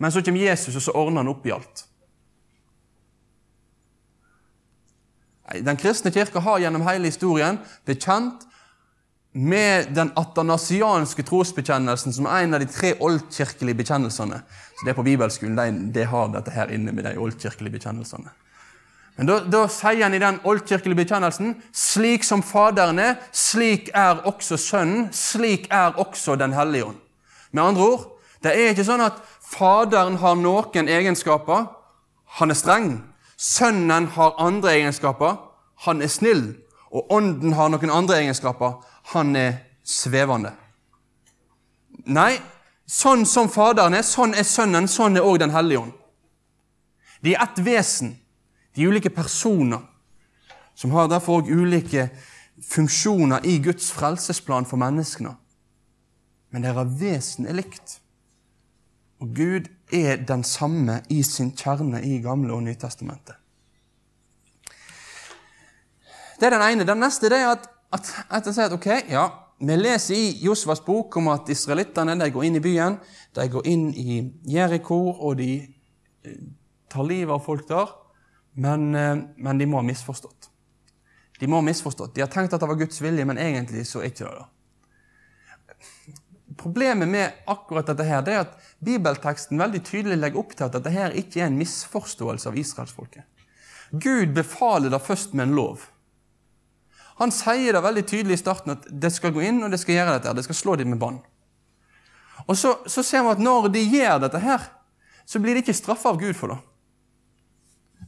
Men 0.00 0.12
så 0.12 0.22
kommer 0.24 0.44
Jesus, 0.44 0.76
og 0.76 0.84
så 0.84 0.96
ordner 0.96 1.24
han 1.24 1.32
opp 1.32 1.46
i 1.48 1.54
alt. 1.56 1.84
Den 5.58 5.76
kristne 5.76 6.12
kirke 6.14 6.42
har 6.44 6.62
gjennom 6.62 6.86
hele 6.86 7.10
historien 7.10 7.58
bekjent 7.88 8.46
med 9.32 9.92
den 9.94 10.10
atanasianske 10.18 11.22
trosbekjennelsen 11.22 12.12
som 12.12 12.26
en 12.26 12.54
av 12.54 12.62
de 12.62 12.66
tre 12.70 12.94
oldkirkelige 12.98 13.78
bekjennelsene. 13.78 14.40
Så 14.74 14.86
det 14.86 14.92
er 14.92 14.98
på 14.98 15.06
bibelskolen 15.06 15.58
de, 15.58 15.66
de 15.94 16.06
har 16.06 16.30
dette 16.34 16.54
her 16.54 16.72
inne 16.74 16.94
med 16.94 17.06
de 17.06 17.16
oldkirkelige 17.18 17.78
bekjennelsene. 17.78 18.32
Men 19.20 19.28
da, 19.28 19.36
da 19.52 19.66
sier 19.68 20.06
han 20.06 20.14
i 20.16 20.22
den 20.22 20.38
oldkirkelige 20.48 21.02
bekjennelsen 21.02 21.54
slik 21.76 22.24
som 22.26 22.42
Faderen 22.46 22.98
er, 23.02 23.18
slik 23.36 23.90
er 23.94 24.22
også 24.26 24.58
Sønnen, 24.58 25.10
slik 25.12 25.68
er 25.70 25.98
også 26.00 26.38
Den 26.40 26.54
hellige 26.56 26.88
ånd. 26.88 26.98
Med 27.52 27.62
andre 27.62 27.82
ord, 27.84 28.06
det 28.42 28.54
er 28.54 28.72
ikke 28.72 28.86
sånn 28.86 29.04
at 29.04 29.18
Faderen 29.50 30.16
har 30.22 30.38
noen 30.38 30.88
egenskaper. 30.88 31.66
Han 32.38 32.54
er 32.54 32.58
streng. 32.58 32.90
Sønnen 33.40 34.06
har 34.16 34.36
andre 34.38 34.74
egenskaper. 34.76 35.38
Han 35.86 36.02
er 36.02 36.12
snill. 36.12 36.44
Og 36.90 37.12
Ånden 37.14 37.54
har 37.56 37.70
noen 37.72 37.92
andre 37.94 38.18
egenskaper 38.20 38.80
han 39.14 39.36
er 39.36 39.60
svevende. 39.86 40.52
Nei, 42.10 42.34
sånn 42.86 43.24
som 43.28 43.50
Faderen 43.50 43.96
er, 43.96 44.04
sånn 44.06 44.34
er 44.34 44.46
Sønnen, 44.46 44.88
sånn 44.88 45.18
er 45.18 45.26
òg 45.26 45.38
Den 45.40 45.54
hellige 45.54 45.84
ånd. 45.86 45.94
De 47.20 47.34
er 47.34 47.42
ett 47.42 47.58
vesen, 47.64 48.14
de 48.74 48.86
ulike 48.88 49.10
personer, 49.12 49.82
som 50.74 50.92
har 50.96 51.10
derfor 51.10 51.40
òg 51.40 51.50
ulike 51.52 52.08
funksjoner 52.64 53.44
i 53.44 53.58
Guds 53.62 53.90
frelsesplan 53.92 54.68
for 54.68 54.80
menneskene. 54.80 55.34
Men 56.50 56.64
deres 56.64 56.94
vesen 57.00 57.46
er 57.46 57.58
likt. 57.58 57.98
Og 59.20 59.34
Gud 59.36 59.68
er 59.92 60.22
den 60.24 60.44
samme 60.44 61.02
i 61.12 61.22
sin 61.22 61.52
kjerne 61.56 62.00
i 62.06 62.20
Gamle 62.24 62.54
og 62.56 62.62
Nytestamentet. 62.64 63.36
Det 66.40 66.48
er 66.48 66.56
den 66.56 66.64
ene. 66.64 66.86
Den 66.88 67.02
neste 67.04 67.28
er 67.28 67.50
at 67.52 67.68
at, 67.94 68.10
at 68.30 68.46
han 68.46 68.54
sier 68.54 68.68
at 68.68 68.76
ok, 68.76 68.88
ja, 69.10 69.24
vi 69.60 69.76
leser 69.76 70.16
i 70.16 70.28
Josvas 70.44 70.82
bok 70.84 71.16
om 71.20 71.30
at 71.32 71.50
israelittene 71.52 72.30
går 72.32 72.46
inn 72.46 72.60
i 72.60 72.64
byen. 72.64 73.00
De 73.36 73.48
går 73.50 73.66
inn 73.70 73.88
i 73.98 74.20
Jeriko, 74.48 75.00
og 75.10 75.36
de 75.40 75.50
eh, 75.58 76.38
tar 76.90 77.08
livet 77.08 77.34
av 77.34 77.42
folk 77.44 77.66
der. 77.68 77.90
Men, 78.60 78.94
eh, 78.94 79.16
men, 79.36 79.58
de 79.60 79.68
må 79.68 79.80
ha 79.80 79.86
misforstått. 79.86 80.48
De 81.40 81.48
må 81.48 81.60
ha 81.60 81.66
misforstått. 81.66 82.14
De 82.14 82.24
har 82.24 82.32
tenkt 82.32 82.54
at 82.54 82.62
det 82.62 82.70
var 82.70 82.80
Guds 82.80 83.02
vilje, 83.02 83.26
men 83.26 83.40
egentlig 83.40 83.86
så 83.88 84.02
er 84.02 84.10
ikke 84.12 84.28
det 84.28 84.38
det. 84.38 84.48
Problemet 86.60 87.08
med 87.08 87.44
akkurat 87.48 87.88
dette 87.88 88.04
her, 88.04 88.24
det 88.26 88.34
er 88.34 88.42
at 88.44 88.69
bibelteksten 88.84 89.60
veldig 89.60 89.82
tydelig 89.84 90.18
legger 90.18 90.40
opp 90.40 90.54
til 90.56 90.66
at 90.66 90.76
dette 90.76 91.08
ikke 91.20 91.42
er 91.42 91.50
en 91.50 91.58
misforståelse 91.60 92.48
av 92.48 92.58
israelsfolket. 92.58 93.26
Gud 93.90 94.34
befaler 94.34 94.92
det 94.92 95.02
først 95.02 95.34
med 95.34 95.48
en 95.48 95.56
lov. 95.58 95.88
Han 97.20 97.32
sier 97.34 97.74
det 97.76 97.82
veldig 97.84 98.06
tydelig 98.08 98.38
i 98.38 98.40
starten 98.40 98.72
at 98.76 98.86
det 98.88 99.10
skal 99.12 99.34
gå 99.34 99.42
inn 99.44 99.60
og 99.64 99.72
det 99.72 99.80
skal 99.82 99.98
gjøre 99.98 100.16
dette. 100.16 100.32
Det 100.38 100.46
skal 100.46 100.56
slå 100.56 100.76
dem 100.80 100.94
med 100.94 101.00
bånd. 101.02 101.18
Og 102.46 102.56
så, 102.56 102.78
så, 102.88 103.04
ser 103.04 103.26
vi 103.26 103.34
at 103.34 103.42
når 103.42 103.68
de 103.74 103.82
gjør 103.84 104.22
dette 104.22 104.40
her, 104.40 104.64
så 105.28 105.42
blir 105.42 105.54
de 105.54 105.60
ikke 105.60 105.76
straffa 105.76 106.14
av 106.14 106.20
Gud 106.22 106.32
for 106.38 106.54
det. 106.54 106.60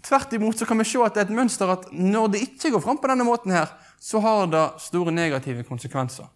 Tvert 0.02 0.32
imot 0.34 0.58
så 0.58 0.66
kan 0.66 0.80
vi 0.80 0.88
se 0.88 1.02
at 1.04 1.14
det 1.14 1.22
er 1.22 1.28
et 1.28 1.36
mønster 1.36 1.70
at 1.70 1.84
når 1.92 2.32
det 2.32 2.44
ikke 2.48 2.72
går 2.74 2.82
fram 2.82 2.98
på 2.98 3.10
denne 3.12 3.26
måten, 3.28 3.52
her, 3.54 3.68
så 4.00 4.22
har 4.24 4.48
det 4.50 4.64
store 4.82 5.12
negative 5.14 5.62
konsekvenser. 5.68 6.26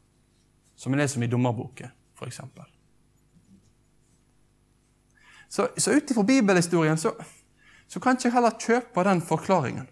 Som 0.77 0.93
vi 0.93 1.01
leser 1.01 1.19
om 1.19 1.25
i 1.25 1.33
dommerboken, 1.33 1.91
f.eks. 2.21 2.45
Så, 5.49 5.69
så 5.79 5.95
ut 5.95 6.11
ifra 6.11 6.25
bibelhistorien 6.27 6.99
så, 6.99 7.13
så 7.89 8.01
kan 8.03 8.17
ikke 8.17 8.29
jeg 8.29 8.35
heller 8.35 8.59
kjøpe 8.61 9.05
den 9.07 9.23
forklaringen. 9.23 9.87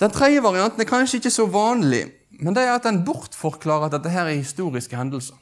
Den 0.00 0.12
tredje 0.14 0.40
varianten 0.42 0.80
er 0.80 0.88
kanskje 0.88 1.18
ikke 1.20 1.32
så 1.34 1.44
vanlig, 1.50 2.06
men 2.40 2.56
det 2.56 2.64
er 2.64 2.78
at 2.78 2.86
den 2.86 3.02
bortforklarer 3.04 3.90
at 3.90 3.98
dette 3.98 4.12
her 4.12 4.30
er 4.30 4.38
historiske 4.38 4.96
hendelser. 4.96 5.36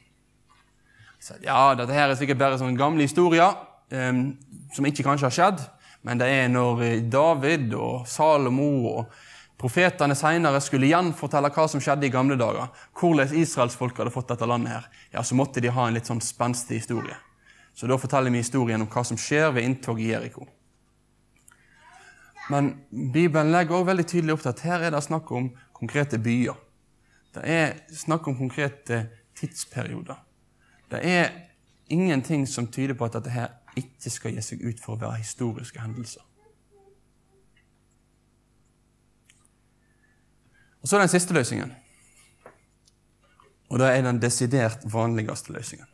Så, 1.20 1.36
ja, 1.42 1.74
dette 1.78 1.94
her 1.94 2.08
er 2.10 2.18
sikkert 2.18 2.40
bare 2.40 2.58
sånne 2.58 2.78
gamle 2.78 3.06
historier 3.06 3.54
um, 3.92 4.22
som 4.74 4.86
ikke 4.86 5.06
kanskje 5.06 5.28
har 5.28 5.36
skjedd, 5.36 5.62
men 6.06 6.18
det 6.18 6.28
er 6.30 6.50
når 6.50 6.82
eh, 6.86 7.00
David 7.10 7.72
og 7.74 8.06
Salomo 8.06 8.70
og 8.86 9.14
profetene 9.58 10.14
senere 10.14 10.60
skulle 10.62 10.86
igjen 10.86 11.10
fortelle 11.16 11.50
hva 11.54 11.64
som 11.70 11.82
skjedde 11.82 12.06
i 12.06 12.12
gamle 12.14 12.36
dager, 12.38 12.68
hvordan 12.98 13.34
israelsfolket 13.40 14.04
hadde 14.04 14.14
fått 14.14 14.30
dette 14.30 14.46
landet 14.46 14.76
her, 14.76 14.86
ja, 15.16 15.24
så 15.24 15.38
måtte 15.38 15.62
de 15.64 15.72
ha 15.74 15.88
en 15.88 15.98
litt 15.98 16.06
sånn 16.08 16.22
spenstig 16.22 16.78
historie. 16.82 17.16
Så 17.74 17.90
da 17.90 17.98
forteller 17.98 18.30
vi 18.34 18.42
historien 18.42 18.82
om 18.82 18.90
hva 18.90 19.04
som 19.06 19.18
skjer 19.18 19.50
ved 19.54 19.66
inntoget 19.66 20.04
i 20.06 20.12
Jeriko. 20.12 20.46
Men 22.48 22.70
Bibelen 22.90 23.52
legger 23.52 23.76
også 23.76 23.90
veldig 23.90 24.06
tydelig 24.08 24.34
opp 24.34 24.46
til 24.46 24.54
at 24.54 24.64
her 24.64 24.86
er 24.86 24.94
det 24.94 25.02
snakk 25.04 25.30
om 25.36 25.50
konkrete 25.76 26.18
byer. 26.22 26.56
Det 27.34 27.44
er 27.44 27.74
snakk 27.92 28.26
om 28.30 28.38
konkrete 28.38 29.02
tidsperioder. 29.36 30.16
Det 30.88 31.02
er 31.04 31.28
ingenting 31.92 32.46
som 32.48 32.66
tyder 32.72 32.96
på 32.96 33.04
at 33.04 33.18
dette 33.18 33.34
her 33.34 33.52
ikke 33.78 34.10
skal 34.10 34.34
gi 34.34 34.42
seg 34.42 34.64
ut 34.64 34.80
for 34.80 34.96
å 34.96 35.02
være 35.02 35.20
historiske 35.20 35.82
hendelser. 35.82 36.24
Og 40.82 40.88
Så 40.88 40.96
er 40.96 41.00
den 41.00 41.12
siste 41.12 41.34
løsningen. 41.34 41.74
Og 43.68 43.78
det 43.78 43.88
er 43.92 44.02
den 44.02 44.20
desidert 44.22 44.84
vanligste 44.88 45.52
løsningen. 45.52 45.86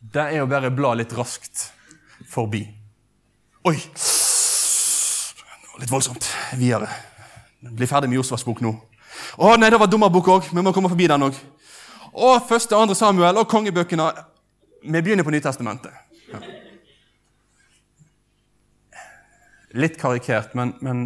Det 0.00 0.22
er 0.32 0.42
å 0.42 0.48
bare 0.48 0.72
bla 0.74 0.94
litt 0.96 1.12
raskt 1.14 1.68
forbi. 2.30 2.64
Oi! 3.68 3.76
Litt 5.80 5.92
voldsomt. 5.92 6.26
Videre. 6.58 6.88
Blir 7.60 7.88
ferdig 7.88 8.08
med 8.08 8.16
Josvas 8.16 8.44
bok 8.44 8.62
nå. 8.64 8.72
Å 9.36 9.54
nei, 9.60 9.68
det 9.70 9.78
var 9.80 9.90
dommerbok 9.90 10.32
òg. 10.32 10.48
Vi 10.50 10.64
må 10.64 10.72
komme 10.74 10.90
forbi 10.90 11.08
den 11.10 11.28
òg. 11.28 11.36
Og 12.10 12.48
første 12.48 12.76
andre 12.76 12.96
Samuel 12.98 13.38
og 13.38 13.48
kongebøkene. 13.48 14.08
Vi 14.82 15.02
begynner 15.04 15.26
på 15.26 15.34
Nytestamentet. 15.34 15.92
Ja. 16.32 16.40
Litt 19.78 20.00
karikert, 20.00 20.56
men, 20.58 20.72
men, 20.82 21.04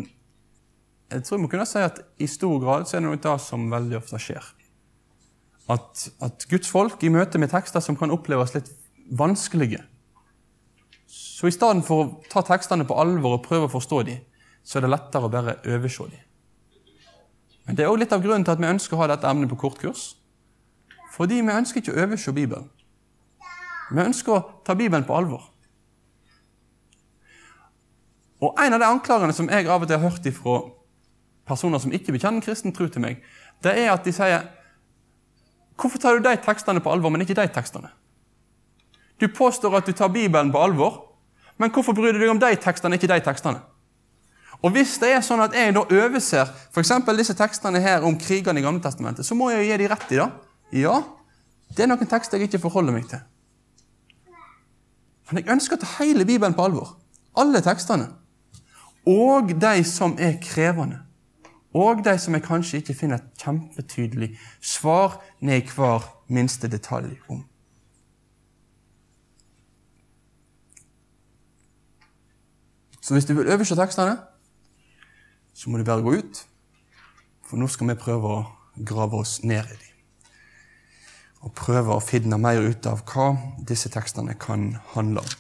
jeg 1.15 1.25
tror 1.25 1.39
vi 1.39 1.45
må 1.45 1.51
kunne 1.53 1.67
si 1.69 1.81
at 1.83 2.01
i 2.19 2.27
stor 2.31 2.59
grad 2.63 2.89
så 2.89 2.97
er 2.97 3.03
det 3.03 3.09
noe 3.09 3.21
det 3.23 3.35
som 3.43 3.67
veldig 3.71 3.99
ofte 4.01 4.21
skjer. 4.21 4.47
At, 5.71 6.09
at 6.25 6.47
Guds 6.51 6.69
folk 6.69 7.03
i 7.07 7.13
møte 7.13 7.41
med 7.41 7.53
tekster 7.53 7.81
som 7.85 7.97
kan 7.97 8.13
oppleves 8.13 8.53
litt 8.57 8.69
vanskelige, 9.17 9.81
så 11.07 11.49
i 11.49 11.55
stedet 11.55 11.85
for 11.87 12.03
å 12.03 12.11
ta 12.31 12.43
tekstene 12.47 12.87
på 12.89 12.97
alvor 12.99 13.39
og 13.39 13.47
prøve 13.47 13.69
å 13.69 13.73
forstå 13.73 14.03
dem, 14.09 14.21
så 14.65 14.79
er 14.79 14.85
det 14.85 14.93
lettere 14.95 15.29
å 15.29 15.33
bare 15.33 15.59
overse 15.69 16.09
dem. 16.11 16.21
Men 17.65 17.77
Det 17.77 17.85
er 17.85 17.89
også 17.89 18.03
litt 18.03 18.13
av 18.13 18.23
grunnen 18.25 18.45
til 18.45 18.53
at 18.53 18.61
vi 18.61 18.69
ønsker 18.69 18.97
å 18.97 19.01
ha 19.01 19.09
dette 19.13 19.29
emnet 19.29 19.51
på 19.51 19.59
kortkurs. 19.61 20.15
Fordi 21.15 21.41
vi 21.41 21.53
ønsker 21.55 21.81
ikke 21.81 21.95
å 21.95 22.03
overse 22.05 22.33
Bibelen. 22.37 22.69
Vi 23.91 24.03
ønsker 24.03 24.35
å 24.35 24.45
ta 24.67 24.77
Bibelen 24.77 25.07
på 25.07 25.17
alvor. 25.17 25.47
Og 28.45 28.61
En 28.61 28.77
av 28.77 28.81
de 28.81 28.89
anklagene 28.89 29.33
som 29.33 29.49
jeg 29.49 29.69
av 29.69 29.83
og 29.83 29.89
til 29.89 30.01
har 30.01 30.11
hørt 30.11 30.27
fra 30.37 30.57
personer 31.49 31.81
som 31.83 31.93
ikke 31.93 32.15
bekjenner 32.15 32.45
kristen 32.45 32.73
tro 32.75 32.89
til 32.89 33.05
meg, 33.05 33.23
det 33.65 33.75
er 33.85 33.93
at 33.93 34.05
de 34.05 34.13
sier 34.15 34.51
Hvorfor 35.75 35.99
tar 35.99 36.15
du 36.15 36.23
de 36.23 36.37
tekstene 36.39 36.79
på 36.79 36.91
alvor, 36.93 37.11
men 37.11 37.25
ikke 37.25 37.35
de 37.35 37.49
tekstene? 37.51 37.89
Du 39.19 39.27
påstår 39.27 39.75
at 39.75 39.89
du 39.89 39.93
tar 39.93 40.13
Bibelen 40.15 40.53
på 40.55 40.61
alvor, 40.63 41.01
men 41.59 41.73
hvorfor 41.75 41.97
bryr 41.99 42.15
du 42.15 42.21
deg 42.21 42.31
om 42.31 42.39
de 42.39 42.53
tekstene, 42.63 42.95
ikke 42.95 43.11
de 43.11 43.19
tekstene? 43.27 43.59
Og 44.63 44.73
hvis 44.73 44.95
det 45.03 45.11
er 45.13 45.25
sånn 45.25 45.43
at 45.45 45.55
jeg 45.55 45.75
da 45.77 45.83
overser 45.83 46.49
f.eks. 46.73 46.93
disse 47.19 47.35
tekstene 47.37 47.83
her 47.83 48.07
om 48.07 48.15
krigene 48.19 48.63
i 48.63 48.65
Gamle 48.65 48.83
testamentet, 48.83 49.27
så 49.27 49.37
må 49.37 49.51
jeg 49.51 49.65
jo 49.65 49.71
gi 49.73 49.79
de 49.83 49.89
rett 49.91 50.13
i 50.15 50.21
det. 50.21 50.29
Ja, 50.85 50.95
det 51.75 51.85
er 51.85 51.91
noen 51.91 52.09
tekster 52.09 52.39
jeg 52.39 52.49
ikke 52.49 52.63
forholder 52.63 52.95
meg 52.95 53.09
til. 53.11 53.21
Men 55.29 55.41
jeg 55.41 55.53
ønsker 55.57 55.77
å 55.77 55.83
ta 55.83 55.91
hele 55.99 56.27
Bibelen 56.29 56.57
på 56.57 56.65
alvor. 56.65 56.95
Alle 57.41 57.61
tekstene. 57.65 58.09
Og 59.11 59.53
de 59.61 59.85
som 59.89 60.15
er 60.23 60.39
krevende. 60.43 61.03
Og 61.75 62.05
de 62.07 62.15
som 62.19 62.35
jeg 62.37 62.47
kanskje 62.47 62.79
ikke 62.81 62.95
finner 62.95 63.19
et 63.19 63.43
kjempetydelig 63.43 64.31
svar 64.63 65.19
ned 65.41 65.65
i 65.65 65.75
hver 65.75 66.07
minste 66.31 66.71
detalj 66.71 67.17
om. 67.29 67.43
Så 73.05 73.13
hvis 73.15 73.27
du 73.29 73.35
vil 73.35 73.51
overse 73.53 73.77
tekstene, 73.77 74.17
så 75.55 75.71
må 75.71 75.79
du 75.79 75.85
bare 75.85 76.03
gå 76.03 76.15
ut, 76.15 76.39
for 77.45 77.61
nå 77.61 77.69
skal 77.69 77.91
vi 77.91 77.99
prøve 78.01 78.31
å 78.33 78.45
grave 78.81 79.21
oss 79.21 79.43
ned 79.45 79.67
i 79.69 79.77
dem. 79.77 79.91
Og 81.45 81.53
prøve 81.53 81.93
å 81.93 82.01
finne 82.01 82.39
mer 82.41 82.65
ut 82.65 82.87
av 82.89 83.03
hva 83.11 83.35
disse 83.69 83.91
tekstene 83.93 84.39
kan 84.41 84.79
handle 84.95 85.21
om. 85.21 85.35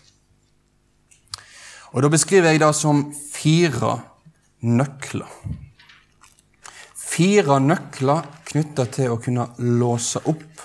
Og 1.94 2.02
Da 2.02 2.10
beskriver 2.10 2.50
jeg 2.50 2.60
det 2.60 2.74
som 2.74 3.06
fire 3.14 4.02
nøkler. 4.60 5.30
Fire 7.14 7.60
nøkler 7.62 8.24
knytta 8.48 8.88
til 8.90 9.12
å 9.14 9.20
kunne 9.22 9.44
låse 9.78 10.18
opp 10.26 10.64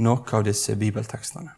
noe 0.00 0.22
av 0.38 0.46
disse 0.46 0.72
bibeltekstene. 0.80 1.52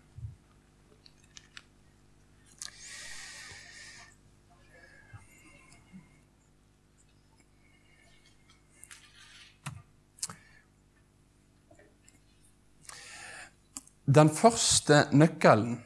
Den 14.07 14.35
første 14.35 15.05
nøkkelen 15.15 15.79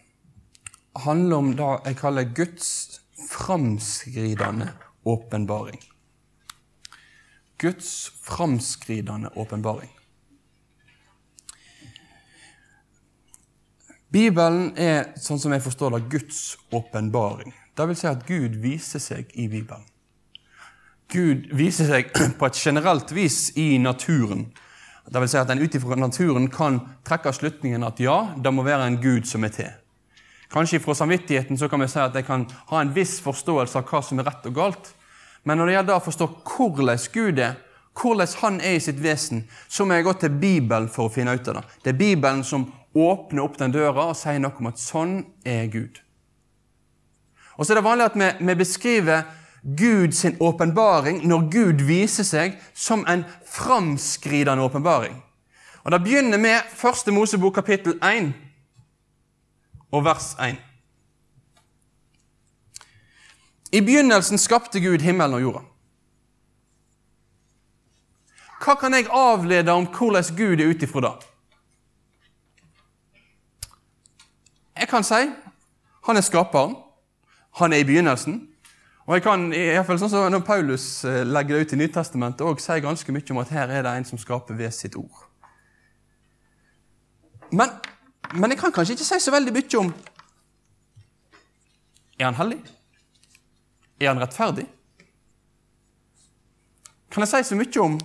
handler 1.05 1.45
om 1.45 1.55
det 1.61 1.71
jeg 1.91 2.01
kaller 2.01 2.35
Guds 2.41 2.69
framskridende 3.29 4.73
åpenbaring. 5.05 5.90
Guds 7.61 8.13
framskridende 8.25 9.33
åpenbaring. 9.37 9.91
Bibelen 14.11 14.73
er, 14.81 15.13
sånn 15.21 15.39
som 15.39 15.53
jeg 15.55 15.63
forstår 15.63 15.95
det, 15.95 16.07
Guds 16.11 16.41
åpenbaring. 16.75 17.53
Det 17.79 17.87
vil 17.87 17.99
si 17.99 18.09
at 18.11 18.25
Gud 18.27 18.57
viser 18.65 19.03
seg 19.03 19.31
i 19.39 19.47
Bibelen. 19.53 19.85
Gud 21.13 21.47
viser 21.55 21.87
seg 21.91 22.11
på 22.41 22.49
et 22.49 22.59
generelt 22.59 23.15
vis 23.15 23.51
i 23.61 23.77
naturen 23.79 24.49
det 25.11 25.19
vil 25.19 25.31
si 25.31 25.39
at 25.41 25.51
en 25.51 25.59
ut 25.59 25.75
ifra 25.75 25.97
naturen 25.99 26.47
kan 26.53 26.79
trekke 27.07 27.33
slutningen 27.35 27.83
at 27.87 27.99
ja, 28.03 28.31
det 28.39 28.53
må 28.55 28.63
være 28.63 28.87
en 28.87 29.01
Gud 29.03 29.27
som 29.27 29.45
er 29.45 29.55
til. 29.55 29.71
Kanskje 30.51 30.81
fra 30.83 30.95
samvittigheten 30.99 31.59
så 31.59 31.69
kan 31.71 31.83
vi 31.83 31.89
si 31.91 31.99
at 32.03 32.15
jeg 32.15 32.27
kan 32.27 32.47
ha 32.71 32.83
en 32.83 32.93
viss 32.95 33.19
forståelse 33.23 33.79
av 33.79 33.91
hva 33.91 34.03
som 34.07 34.21
er 34.23 34.29
rett 34.31 34.47
og 34.51 34.55
galt. 34.55 34.93
Men 35.45 35.59
når 35.59 35.67
det 35.67 35.75
gjelder 35.75 35.97
å 35.97 36.05
forstå 36.05 36.29
hvordan 36.45 37.05
Gud 37.13 37.39
er, 37.39 37.59
hvordan 38.01 38.29
Han 38.41 38.61
er 38.61 38.77
i 38.77 38.81
sitt 38.81 39.03
vesen, 39.03 39.45
så 39.69 39.85
må 39.85 39.95
jeg 39.95 40.05
gå 40.05 40.13
til 40.13 40.37
Bibelen 40.41 40.89
for 40.89 41.09
å 41.09 41.13
finne 41.13 41.35
ut 41.35 41.49
av 41.49 41.61
det. 41.61 41.65
Det 41.85 41.93
er 41.93 41.99
Bibelen 41.99 42.45
som 42.45 42.69
åpner 42.95 43.43
opp 43.43 43.59
den 43.59 43.73
døra 43.73 44.11
og 44.11 44.17
sier 44.19 44.41
noe 44.43 44.57
om 44.59 44.71
at 44.71 44.81
sånn 44.81 45.19
er 45.47 45.67
Gud. 45.71 46.01
Og 47.57 47.67
så 47.67 47.75
er 47.75 47.81
det 47.81 47.87
vanlig 47.87 48.09
at 48.09 48.17
vi, 48.17 48.31
vi 48.47 48.55
beskriver 48.57 49.27
Guds 49.63 50.25
åpenbaring 50.41 51.21
når 51.29 51.49
Gud 51.53 51.83
viser 51.85 52.25
seg 52.25 52.57
som 52.75 53.05
en 53.09 53.27
framskridende 53.45 54.65
åpenbaring. 54.65 55.19
Og 55.85 55.93
Det 55.93 56.03
begynner 56.05 56.39
med 56.39 56.73
første 56.77 57.13
Mosebok 57.13 57.55
kapittel 57.55 57.99
1 58.03 58.33
og 59.93 60.05
vers 60.05 60.35
1. 60.41 60.70
I 63.73 63.81
begynnelsen 63.81 64.39
skapte 64.39 64.81
Gud 64.81 65.01
himmelen 65.01 65.39
og 65.39 65.43
jorda. 65.45 65.65
Hva 68.61 68.75
kan 68.77 68.95
jeg 68.95 69.09
avlede 69.09 69.73
om 69.73 69.87
hvordan 69.89 70.37
Gud 70.37 70.61
er 70.61 70.73
ut 70.73 70.83
ifra 70.83 71.01
det? 71.07 71.15
Jeg 74.81 74.89
kan 74.89 75.05
si 75.05 75.23
han 76.07 76.17
er 76.17 76.25
skaperen. 76.25 76.77
Han 77.61 77.73
er 77.73 77.83
i 77.83 77.85
begynnelsen. 77.85 78.49
Og 79.07 79.15
jeg 79.15 79.23
kan, 79.23 79.53
i 79.53 79.65
hvert 79.75 79.87
fall 79.87 79.99
sånn 79.99 80.11
som 80.13 80.29
Når 80.33 80.43
Paulus 80.47 81.05
eh, 81.05 81.25
legger 81.27 81.57
det 81.57 81.61
ut 81.67 81.73
i 81.75 81.79
Nytestamentet, 81.81 82.45
og 82.47 82.61
sier 82.63 82.83
ganske 82.85 83.13
mye 83.13 83.35
om 83.35 83.41
at 83.43 83.53
her 83.55 83.73
er 83.75 83.85
det 83.87 83.95
en 83.99 84.07
som 84.07 84.21
skaper 84.21 84.55
ved 84.55 84.71
sitt 84.75 84.97
ord. 84.97 85.25
Men, 87.51 87.73
men 88.35 88.55
jeg 88.55 88.61
kan 88.61 88.73
kanskje 88.73 88.95
ikke 88.95 89.09
si 89.09 89.19
så 89.21 89.35
veldig 89.35 89.55
mye 89.57 89.81
om 89.81 89.95
Er 92.21 92.29
han 92.29 92.39
hellig? 92.39 92.61
Er 94.01 94.09
han 94.09 94.21
rettferdig? 94.23 94.67
Kan 97.11 97.27
jeg 97.27 97.33
si 97.33 97.51
så 97.51 97.59
mye 97.59 97.83
om 97.83 97.99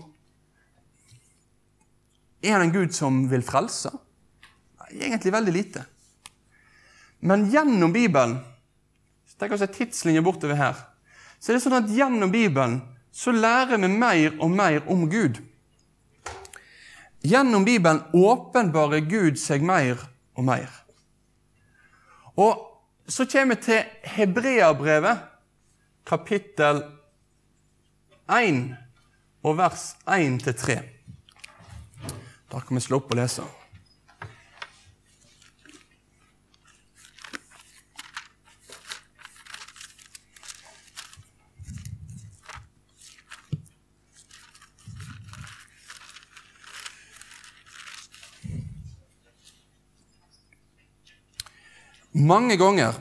Er 2.43 2.57
han 2.57 2.67
en 2.67 2.73
Gud 2.73 2.93
som 2.93 3.23
vil 3.31 3.45
frelse? 3.45 3.93
Egentlig 4.91 5.33
veldig 5.33 5.53
lite. 5.53 5.85
Men 7.25 7.47
gjennom 7.49 7.93
Bibelen 7.93 8.37
Tenk 9.35 9.51
oss 9.51 9.65
en 9.65 9.73
tidslinje 9.73 10.21
bortover 10.23 10.55
her 10.55 10.77
så 11.39 11.51
er 11.51 11.57
det 11.57 11.63
sånn 11.65 11.77
at 11.77 11.91
gjennom 11.93 12.31
Bibelen 12.33 12.79
så 13.13 13.29
lærer 13.35 13.77
vi 13.77 13.89
mer 13.91 14.31
og 14.41 14.49
mer 14.49 14.79
om 14.91 15.03
Gud. 15.11 15.37
Gjennom 17.25 17.65
Bibelen 17.67 18.01
åpenbarer 18.17 19.05
Gud 19.05 19.37
seg 19.37 19.61
mer 19.65 19.99
og 20.33 20.47
mer. 20.47 20.71
Og 22.35 22.65
så 23.07 23.27
kommer 23.29 23.55
vi 23.55 23.67
til 23.67 24.09
Hebreabrevet, 24.15 25.21
kapittel 26.05 26.83
1, 28.29 28.75
og 29.43 29.57
vers 29.57 29.95
1-3. 30.05 30.79
Da 32.51 32.61
kan 32.61 32.77
vi 32.77 32.81
slå 32.85 33.01
opp 33.01 33.13
og 33.13 33.17
lese. 33.19 33.45
Mange 52.15 52.55
ganger 52.57 52.95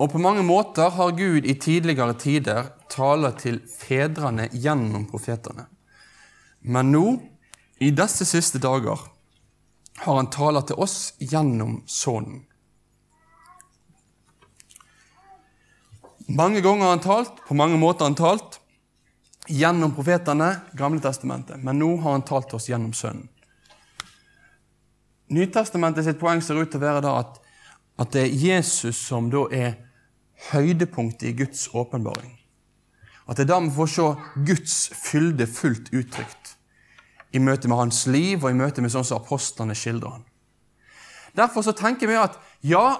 og 0.00 0.12
på 0.12 0.20
mange 0.22 0.42
måter 0.42 0.90
har 0.96 1.12
Gud 1.12 1.44
i 1.44 1.54
tidligere 1.60 2.14
tider 2.16 2.70
talt 2.88 3.42
til 3.42 3.60
fedrene 3.68 4.48
gjennom 4.52 5.04
profetene. 5.10 5.66
Men 6.60 6.92
nå, 6.92 7.04
i 7.80 7.90
disse 7.92 8.24
siste 8.28 8.60
dager, 8.60 9.00
har 10.00 10.16
han 10.16 10.30
talt 10.32 10.70
til 10.70 10.80
oss 10.80 11.12
gjennom 11.20 11.82
Sønnen. 11.88 12.46
Mange 16.30 16.62
ganger 16.62 16.86
har 16.86 16.94
han 16.94 17.04
talt, 17.04 17.44
på 17.48 17.56
mange 17.58 17.76
måter 17.80 18.06
har 18.06 18.12
han 18.12 18.16
talt, 18.20 18.60
gjennom 19.50 19.92
profetene, 19.96 20.52
Gamle 20.78 21.02
testamentet, 21.02 21.58
men 21.60 21.80
nå 21.80 21.96
har 22.00 22.16
han 22.16 22.24
talt 22.24 22.48
til 22.48 22.60
oss 22.60 22.70
gjennom 22.70 22.94
Sønnen. 22.96 23.28
Nytestamentet 25.30 26.06
sitt 26.06 26.18
poeng 26.22 26.40
ser 26.42 26.58
ut 26.58 26.70
til 26.70 26.80
å 26.80 26.86
være 26.86 27.04
da 27.04 27.18
at 27.20 27.40
at 28.00 28.14
det 28.16 28.22
er 28.24 28.36
Jesus 28.40 28.96
som 28.96 29.28
da 29.32 29.44
er 29.52 29.74
høydepunktet 30.50 31.28
i 31.28 31.36
Guds 31.42 31.68
åpenbaring. 31.76 32.32
At 33.28 33.36
det 33.38 33.44
er 33.44 33.52
da 33.52 33.60
vi 33.62 33.74
får 33.74 33.90
se 33.92 34.08
Guds 34.46 34.76
fylde 34.96 35.46
fullt 35.46 35.92
uttrykt 35.94 36.56
i 37.30 37.38
møte 37.38 37.68
med 37.70 37.78
hans 37.78 38.06
liv 38.10 38.42
og 38.42 38.50
i 38.50 38.58
møte 38.58 38.82
med 38.82 38.90
sånn 38.90 39.06
som 39.06 39.20
apostlene 39.20 39.76
skildrer 39.78 40.16
han. 40.16 40.24
Derfor 41.38 41.62
så 41.62 41.74
tenker 41.76 42.10
vi 42.10 42.18
at 42.18 42.38
ja, 42.66 42.98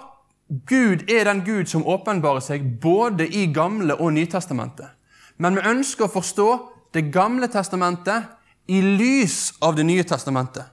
Gud 0.70 1.11
er 1.11 1.26
den 1.26 1.42
Gud 1.46 1.70
som 1.70 1.87
åpenbarer 1.87 2.42
seg 2.44 2.66
både 2.83 3.26
i 3.26 3.48
Gamle 3.55 3.96
og 3.98 4.12
Nytestamentet. 4.14 4.90
Men 5.38 5.57
vi 5.57 5.66
ønsker 5.66 6.07
å 6.07 6.14
forstå 6.18 6.50
Det 6.90 7.05
gamle 7.14 7.46
testamentet 7.46 8.24
i 8.66 8.81
lys 8.83 9.53
av 9.62 9.76
Det 9.76 9.85
nye 9.87 10.03
testamentet. 10.03 10.64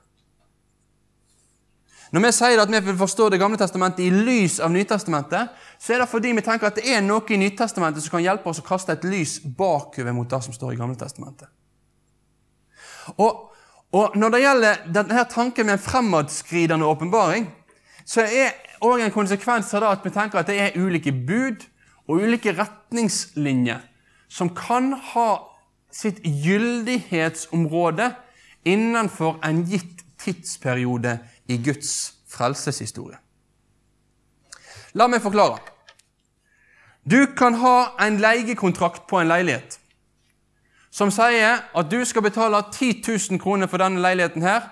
Når 2.11 2.23
vi 2.23 2.31
sier 2.31 2.61
at 2.61 2.71
vi 2.71 2.79
vil 2.79 2.97
forstå 2.97 3.29
Det 3.29 3.39
gamle 3.39 3.57
testamentet 3.59 4.05
i 4.05 4.11
lys 4.11 4.59
av 4.63 4.71
Nytestamentet, 4.71 5.49
så 5.79 5.93
er 5.93 6.01
det 6.01 6.09
fordi 6.09 6.31
vi 6.37 6.43
tenker 6.45 6.69
at 6.69 6.79
det 6.79 6.87
er 6.87 7.03
noe 7.03 7.25
i 7.29 7.39
Nytestamentet 7.41 8.03
som 8.03 8.15
kan 8.15 8.23
hjelpe 8.23 8.49
oss 8.49 8.61
å 8.61 8.67
kaste 8.67 8.95
et 8.95 9.07
lys 9.07 9.39
bakover 9.43 10.15
mot 10.15 10.29
det 10.29 10.39
som 10.45 10.55
står 10.55 10.73
i 10.73 10.79
Gamle 10.79 10.95
testamentet. 10.99 11.49
Og, 13.17 13.51
og 13.95 14.15
når 14.19 14.33
det 14.33 14.43
gjelder 14.43 14.81
denne 14.99 15.25
tanken 15.31 15.67
med 15.67 15.77
en 15.77 15.83
fremadskridende 15.83 16.87
åpenbaring, 16.87 17.49
så 18.07 18.23
er 18.23 18.55
òg 18.83 19.03
en 19.03 19.11
konsekvens 19.11 19.73
av 19.75 19.83
det 19.83 19.91
at 19.91 20.05
vi 20.05 20.13
tenker 20.15 20.39
at 20.39 20.47
det 20.47 20.57
er 20.63 20.79
ulike 20.79 21.11
bud 21.11 21.65
og 22.07 22.23
ulike 22.23 22.55
retningslinjer 22.55 23.83
som 24.31 24.51
kan 24.55 24.93
ha 25.13 25.29
sitt 25.91 26.19
gyldighetsområde 26.23 28.11
innenfor 28.67 29.39
en 29.47 29.63
gitt 29.67 30.03
tidsperiode 30.19 31.17
i 31.47 31.57
Guds 31.57 32.13
frelseshistorie. 32.27 33.17
La 34.93 35.07
meg 35.07 35.21
forklare. 35.23 35.59
Du 37.07 37.33
kan 37.37 37.55
ha 37.61 37.95
en 38.03 38.19
leiekontrakt 38.19 39.07
på 39.07 39.21
en 39.21 39.29
leilighet 39.31 39.79
som 40.97 41.11
sier 41.13 41.61
at 41.77 41.89
du 41.91 41.99
skal 42.07 42.25
betale 42.25 42.59
10 42.71 43.03
000 43.05 43.41
kroner 43.41 43.69
for 43.69 43.81
denne 43.81 44.01
leiligheten 44.01 44.41
her 44.41 44.65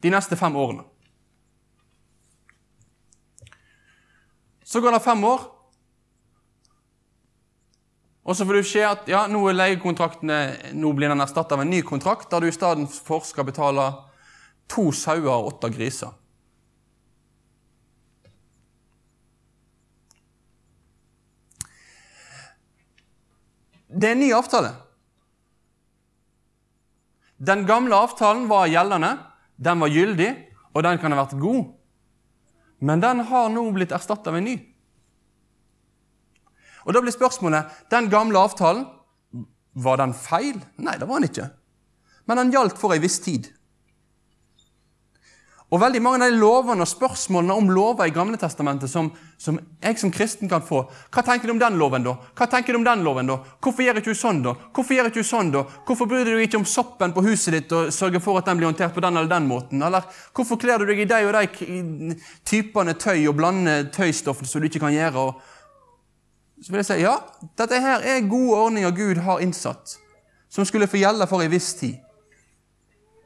de 0.00 0.12
neste 0.12 0.38
fem 0.38 0.56
årene. 0.56 0.84
Så 4.64 4.80
går 4.80 4.94
det 4.94 5.02
fem 5.02 5.24
år, 5.26 5.40
og 8.22 8.36
så 8.36 8.46
får 8.46 8.54
du 8.54 8.68
se 8.68 8.84
at 8.86 9.08
ja, 9.10 9.24
nå 9.26 9.40
nå 9.50 10.92
blir 10.94 11.08
den 11.08 11.20
erstatta 11.20 11.56
av 11.56 11.64
en 11.64 11.70
ny 11.70 11.82
kontrakt, 11.82 12.30
der 12.30 12.40
du 12.40 12.46
i 12.46 12.54
stedet 12.54 12.86
for 12.92 13.26
skal 13.26 13.44
betale 13.44 13.90
to 14.70 14.90
sauer 14.94 15.30
og 15.32 15.52
åtte 15.54 15.70
griser. 15.74 16.14
Det 23.90 24.06
er 24.06 24.14
en 24.14 24.22
ny 24.22 24.30
avtale. 24.32 24.70
Den 27.40 27.64
gamle 27.66 27.96
avtalen 27.96 28.46
var 28.50 28.70
gjeldende, 28.70 29.16
den 29.56 29.80
var 29.82 29.90
gyldig, 29.90 30.30
og 30.76 30.84
den 30.86 31.00
kan 31.02 31.12
ha 31.12 31.24
vært 31.24 31.38
god. 31.40 31.72
Men 32.80 33.02
den 33.02 33.24
har 33.28 33.48
nå 33.52 33.64
blitt 33.74 33.92
erstatta 33.92 34.30
av 34.30 34.38
en 34.38 34.46
ny. 34.46 34.56
Og 36.86 36.94
Da 36.94 37.02
blir 37.02 37.12
spørsmålet 37.12 37.90
den 37.90 38.08
gamle 38.12 38.38
avtalen 38.40 38.86
var 39.74 39.98
den 40.00 40.14
feil. 40.16 40.60
Nei, 40.76 40.96
det 40.98 41.08
var 41.08 41.20
den 41.20 41.28
ikke. 41.28 41.50
Men 42.26 42.40
den 42.40 42.52
gjaldt 42.54 42.78
for 42.78 42.94
ei 42.94 43.02
viss 43.02 43.18
tid. 43.20 43.50
Og 45.70 45.78
veldig 45.78 46.00
mange 46.02 46.26
av 46.26 46.32
de 46.32 46.38
lovene 46.40 46.82
og 46.82 46.90
spørsmålene 46.90 47.54
om 47.54 47.68
lover 47.70 48.08
i 48.10 48.14
Gamle 48.14 48.38
Testamentet 48.40 48.90
som, 48.90 49.06
som, 49.38 49.58
jeg 49.78 50.00
som 50.00 50.10
kristen 50.10 50.50
kan 50.50 50.64
få 50.66 50.80
Hva 51.14 51.22
tenker 51.22 51.46
du 51.46 51.52
om 51.54 51.60
den 51.62 51.76
loven, 51.78 52.02
da? 52.02 52.16
Hva 52.34 52.48
tenker 52.50 52.74
du 52.74 52.80
om 52.80 52.86
den 52.88 53.04
loven 53.06 53.30
da? 53.30 53.36
Hvorfor 53.62 53.86
gjør 53.86 54.00
ikke 54.00 54.10
du 54.10 54.18
sånn, 54.18 54.40
da? 54.42 54.56
Hvorfor 54.74 54.96
gjør 54.96 55.12
ikke 55.12 55.24
sånn 55.28 55.52
da? 55.54 55.62
Hvorfor 55.86 56.10
bryr 56.10 56.26
du 56.26 56.32
deg 56.32 56.48
ikke 56.48 56.58
om 56.58 56.66
soppen 56.66 57.14
på 57.14 57.22
huset 57.28 57.54
ditt 57.54 57.76
og 57.76 57.94
sørger 57.94 58.24
for 58.24 58.40
at 58.40 58.50
den 58.50 58.58
blir 58.58 58.70
håndtert 58.72 58.96
på 58.96 59.04
den 59.06 59.20
eller 59.20 59.30
den 59.30 59.46
måten? 59.46 59.86
Eller 59.86 60.10
hvorfor 60.34 60.58
kler 60.58 60.82
du 60.82 60.90
deg 60.90 61.04
i 61.04 61.08
de 61.12 61.22
og 61.28 61.38
de 61.38 62.18
typene 62.50 62.98
tøy 62.98 63.28
og 63.30 63.38
blander 63.38 63.86
tøystoff 63.94 64.42
som 64.42 64.58
du 64.58 64.66
ikke 64.66 64.82
kan 64.82 64.96
gjøre? 64.96 65.22
Og 65.22 66.66
så 66.66 66.74
vil 66.74 66.82
jeg 66.82 66.90
si 66.90 67.00
ja, 67.04 67.14
dette 67.62 67.78
her 67.78 68.02
er 68.10 68.26
gode 68.26 68.58
ordninger 68.58 68.98
Gud 68.98 69.22
har 69.22 69.46
innsatt, 69.46 70.00
som 70.50 70.66
skulle 70.66 70.90
få 70.90 70.98
gjelde 70.98 71.30
for 71.30 71.46
en 71.46 71.54
viss 71.54 71.76
tid. 71.78 72.02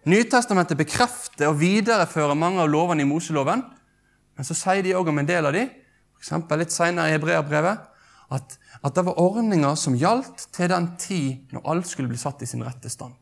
Nytestamentet 0.05 0.77
bekrefter 0.77 1.49
og 1.49 1.59
viderefører 1.63 2.37
mange 2.37 2.61
av 2.61 2.69
lovene 2.69 3.05
i 3.05 3.09
Moseloven, 3.09 3.63
men 4.35 4.47
så 4.47 4.57
sier 4.59 4.85
de 4.85 4.93
òg 4.99 5.09
om 5.09 5.21
en 5.23 5.29
del 5.29 5.49
av 5.49 5.55
dem, 5.57 5.71
f.eks. 6.21 6.33
litt 6.61 6.75
senere 6.75 7.09
i 7.09 7.15
Hebreabrevet, 7.15 7.91
at, 8.35 8.57
at 8.85 8.97
det 8.97 9.05
var 9.07 9.21
ordninger 9.21 9.77
som 9.79 9.97
gjaldt 9.97 10.49
til 10.53 10.73
den 10.73 10.91
tid 11.01 11.55
når 11.55 11.71
alt 11.73 11.89
skulle 11.89 12.11
bli 12.11 12.21
satt 12.21 12.43
i 12.45 12.49
sin 12.49 12.65
rette 12.67 12.91
stand. 12.93 13.17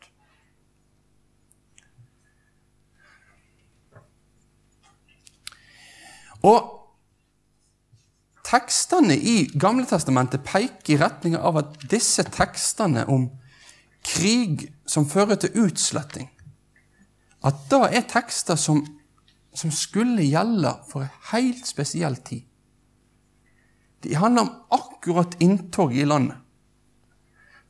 Og 6.43 6.71
tekstene 8.47 9.15
i 9.15 9.37
Gamle 9.55 9.87
Testamentet 9.87 10.43
peker 10.45 10.97
i 10.97 10.99
retning 11.01 11.39
av 11.39 11.61
at 11.63 11.79
disse 11.91 12.25
tekstene 12.27 13.07
om 13.07 13.29
krig 14.03 14.67
som 14.89 15.07
fører 15.07 15.39
til 15.39 15.69
utsletting, 15.69 16.27
at 17.43 17.65
det 17.71 17.83
er 17.97 18.07
tekster 18.11 18.59
som, 18.61 18.83
som 19.55 19.73
skulle 19.75 20.25
gjelde 20.25 20.73
for 20.91 21.05
en 21.05 21.17
helt 21.33 21.67
spesiell 21.67 22.17
tid. 22.23 22.45
De 24.03 24.15
handler 24.19 24.43
om 24.43 24.55
akkurat 24.75 25.37
inntoget 25.43 26.03
i 26.03 26.07
landet. 26.07 26.39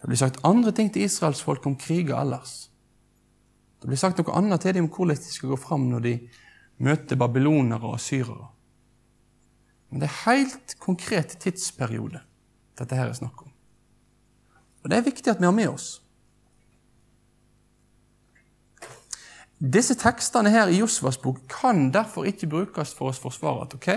Det 0.00 0.08
blir 0.10 0.18
sagt 0.18 0.40
andre 0.44 0.72
ting 0.72 0.90
til 0.92 1.04
israelsfolk 1.06 1.66
om 1.66 1.76
kriger 1.78 2.16
ellers. 2.18 2.72
Det 3.80 3.90
blir 3.90 4.00
sagt 4.00 4.18
noe 4.18 4.34
annet 4.38 4.64
til 4.64 4.74
dem 4.74 4.88
om 4.88 4.94
hvordan 4.94 5.20
de 5.20 5.34
skal 5.34 5.52
gå 5.52 5.58
fram 5.60 5.88
når 5.90 6.04
de 6.06 6.14
møter 6.82 7.18
babylonere 7.18 7.94
og 7.94 8.00
syrere. 8.00 8.48
Men 9.90 10.02
det 10.02 10.08
er 10.08 10.20
helt 10.24 10.76
konkret 10.80 11.36
tidsperiode 11.42 12.22
dette 12.78 12.96
her 12.96 13.10
er 13.10 13.16
snakk 13.16 13.44
om. 13.44 13.52
Og 14.82 14.90
Det 14.90 14.96
er 14.96 15.06
viktig 15.06 15.30
at 15.30 15.40
vi 15.40 15.46
har 15.46 15.54
med 15.54 15.68
oss. 15.68 16.01
Disse 19.62 19.94
tekstene 19.94 20.50
her 20.50 20.72
i 20.72 20.80
Josvas 20.80 21.20
bok 21.22 21.44
kan 21.46 21.92
derfor 21.94 22.26
ikke 22.26 22.48
brukes 22.50 22.90
for 22.98 23.12
å 23.12 23.14
forsvare 23.14 23.62
at 23.62 23.76
ok, 23.76 23.88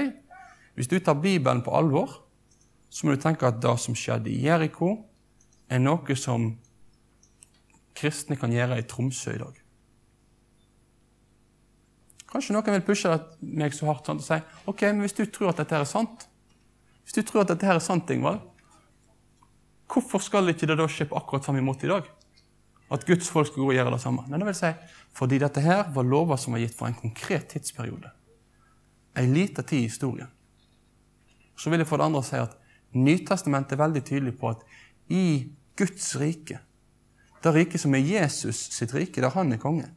hvis 0.78 0.90
du 0.92 1.00
tar 1.00 1.18
Bibelen 1.18 1.64
på 1.66 1.74
alvor, 1.74 2.12
så 2.94 3.08
må 3.08 3.16
du 3.16 3.22
tenke 3.24 3.48
at 3.50 3.58
det 3.64 3.74
som 3.82 3.98
skjedde 3.98 4.30
i 4.30 4.44
Jeriko, 4.46 4.92
er 5.66 5.82
noe 5.82 6.18
som 6.20 6.52
kristne 7.98 8.38
kan 8.38 8.54
gjøre 8.54 8.78
i 8.78 8.86
Tromsø 8.86 9.34
i 9.34 9.42
dag. 9.42 9.58
Kanskje 12.30 12.54
noen 12.54 12.76
vil 12.76 12.86
pushe 12.86 13.16
meg 13.42 13.74
så 13.74 13.88
hardt 13.90 14.06
sånn, 14.12 14.22
og 14.22 14.28
si 14.28 14.38
ok, 14.70 14.86
men 14.92 15.08
hvis 15.08 15.18
du 15.18 15.24
tror 15.26 15.54
at 15.54 15.64
dette 15.64 15.80
er 15.80 15.90
sant, 15.90 16.28
hvis 17.08 17.18
du 17.18 17.24
tror 17.26 17.42
at 17.42 17.56
dette 17.56 17.66
er 17.72 17.82
sant, 17.82 18.12
Ingvald, 18.14 18.44
hvorfor 19.90 20.22
skal 20.22 20.54
ikke 20.54 20.70
det 20.70 20.78
da 20.78 20.86
skje 20.92 21.10
på 21.10 21.18
akkurat 21.18 21.48
samme 21.48 21.66
måte 21.66 21.90
i 21.90 21.94
dag? 21.96 22.06
At 22.92 23.06
Guds 23.08 23.30
folk 23.32 23.48
skulle 23.48 23.66
gå 23.66 23.74
og 23.74 23.80
gjøre 23.80 23.96
det 23.96 24.02
samme? 24.04 24.26
Nei, 24.30 24.40
det 24.42 24.50
vil 24.50 24.58
si, 24.58 24.72
fordi 25.16 25.40
dette 25.42 25.64
her 25.64 25.88
var 25.96 26.06
lover 26.06 26.38
som 26.42 26.54
var 26.54 26.62
gitt 26.62 26.76
for 26.78 26.90
en 26.90 26.98
konkret 27.00 27.48
tidsperiode. 27.54 28.12
En 29.18 29.34
liten 29.34 29.66
tid 29.66 29.86
i 29.86 29.90
historien. 29.90 30.30
Så 31.58 31.72
vil 31.72 31.82
jeg 31.82 31.90
for 31.90 32.02
det 32.02 32.10
andre 32.10 32.24
si 32.26 32.38
at 32.42 32.56
Nytestamentet 32.96 33.76
er 33.76 33.82
veldig 33.82 34.02
tydelig 34.08 34.38
på 34.40 34.54
at 34.54 34.62
i 35.12 35.52
Guds 35.76 36.14
rike, 36.16 36.62
det 37.44 37.52
riket 37.54 37.82
som 37.82 37.96
er 37.98 38.06
Jesus 38.08 38.62
sitt 38.72 38.94
rike, 38.96 39.20
der 39.20 39.34
han 39.36 39.52
er 39.52 39.60
konge, 39.60 39.90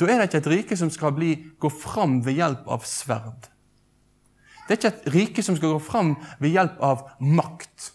da 0.00 0.08
er 0.08 0.22
det 0.22 0.30
ikke 0.30 0.40
et 0.40 0.50
rike 0.50 0.76
som 0.80 0.90
skal 0.90 1.12
bli, 1.12 1.34
gå 1.60 1.68
fram 1.68 2.22
ved 2.24 2.38
hjelp 2.38 2.68
av 2.72 2.84
sverd. 2.88 3.50
Det 4.64 4.72
er 4.72 4.78
ikke 4.78 4.92
et 4.94 5.08
rike 5.12 5.42
som 5.44 5.58
skal 5.58 5.74
gå 5.74 5.80
fram 5.84 6.14
ved 6.40 6.54
hjelp 6.54 6.78
av 6.80 7.02
makt. 7.20 7.90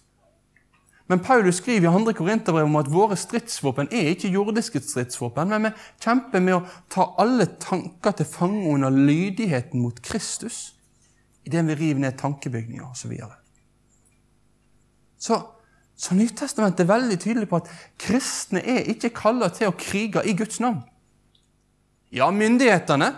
Men 1.08 1.22
Paulus 1.22 1.60
skriver 1.62 1.90
i 1.90 2.04
2. 2.06 2.14
Korinterbrev 2.18 2.66
om 2.66 2.80
at 2.80 2.90
våre 2.90 3.18
stridsvåpen 3.20 3.92
er 3.94 4.14
ikke 4.16 4.32
jordiske 4.34 4.82
stridsvåpen, 4.82 5.52
men 5.52 5.68
vi 5.68 5.74
kjemper 6.02 6.42
med 6.42 6.56
å 6.58 6.64
ta 6.90 7.12
alle 7.22 7.46
tanker 7.62 8.16
til 8.18 8.26
fange 8.26 8.66
under 8.74 8.90
lydigheten 8.90 9.84
mot 9.86 10.02
Kristus 10.02 10.72
idet 11.46 11.62
vi 11.68 11.76
river 11.78 12.02
ned 12.02 12.18
tankebygninger 12.18 12.88
osv. 12.88 13.04
Så, 13.04 13.12
videre. 13.12 13.36
så 15.20 15.44
så 15.96 16.16
Nytestamentet 16.16 16.84
er 16.84 16.92
veldig 16.92 17.18
tydelig 17.24 17.48
på 17.48 17.62
at 17.62 17.70
kristne 18.02 18.60
er 18.60 18.90
ikke 18.92 19.14
kalla 19.16 19.48
til 19.54 19.70
å 19.72 19.78
krige 19.80 20.26
i 20.28 20.34
Guds 20.36 20.60
navn. 20.60 20.82
Ja, 22.12 22.28
myndighetene 22.32 23.14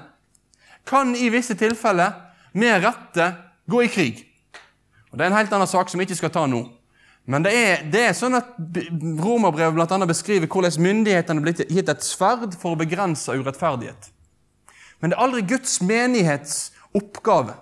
kan 0.87 1.15
i 1.17 1.31
visse 1.33 1.57
tilfeller 1.57 2.13
med 2.53 2.83
rette 2.85 3.31
gå 3.69 3.81
i 3.83 3.89
krig. 3.91 4.21
Og 5.11 5.17
Det 5.17 5.25
er 5.25 5.31
en 5.31 5.37
helt 5.39 5.53
annen 5.53 5.67
sak 5.69 5.89
som 5.89 5.99
vi 5.99 6.05
ikke 6.05 6.19
skal 6.21 6.33
ta 6.35 6.45
nå. 6.45 6.61
Men 7.27 7.43
det 7.43 7.51
er, 7.51 7.81
det 7.91 8.01
er 8.07 8.13
sånn 8.15 8.37
at 8.37 8.53
Romerbrevet 9.19 9.75
bl.a. 9.75 10.05
beskriver 10.07 10.47
hvordan 10.47 10.77
myndighetene 10.79 11.43
blitt 11.43 11.65
gitt 11.67 11.89
et 11.91 12.05
sverd 12.05 12.55
for 12.55 12.73
å 12.73 12.79
begrense 12.79 13.35
urettferdighet. 13.35 14.07
Men 15.01 15.11
det 15.11 15.17
er 15.17 15.25
aldri 15.25 15.43
Guds 15.49 15.81
menighets 15.83 16.69
oppgave. 16.95 17.57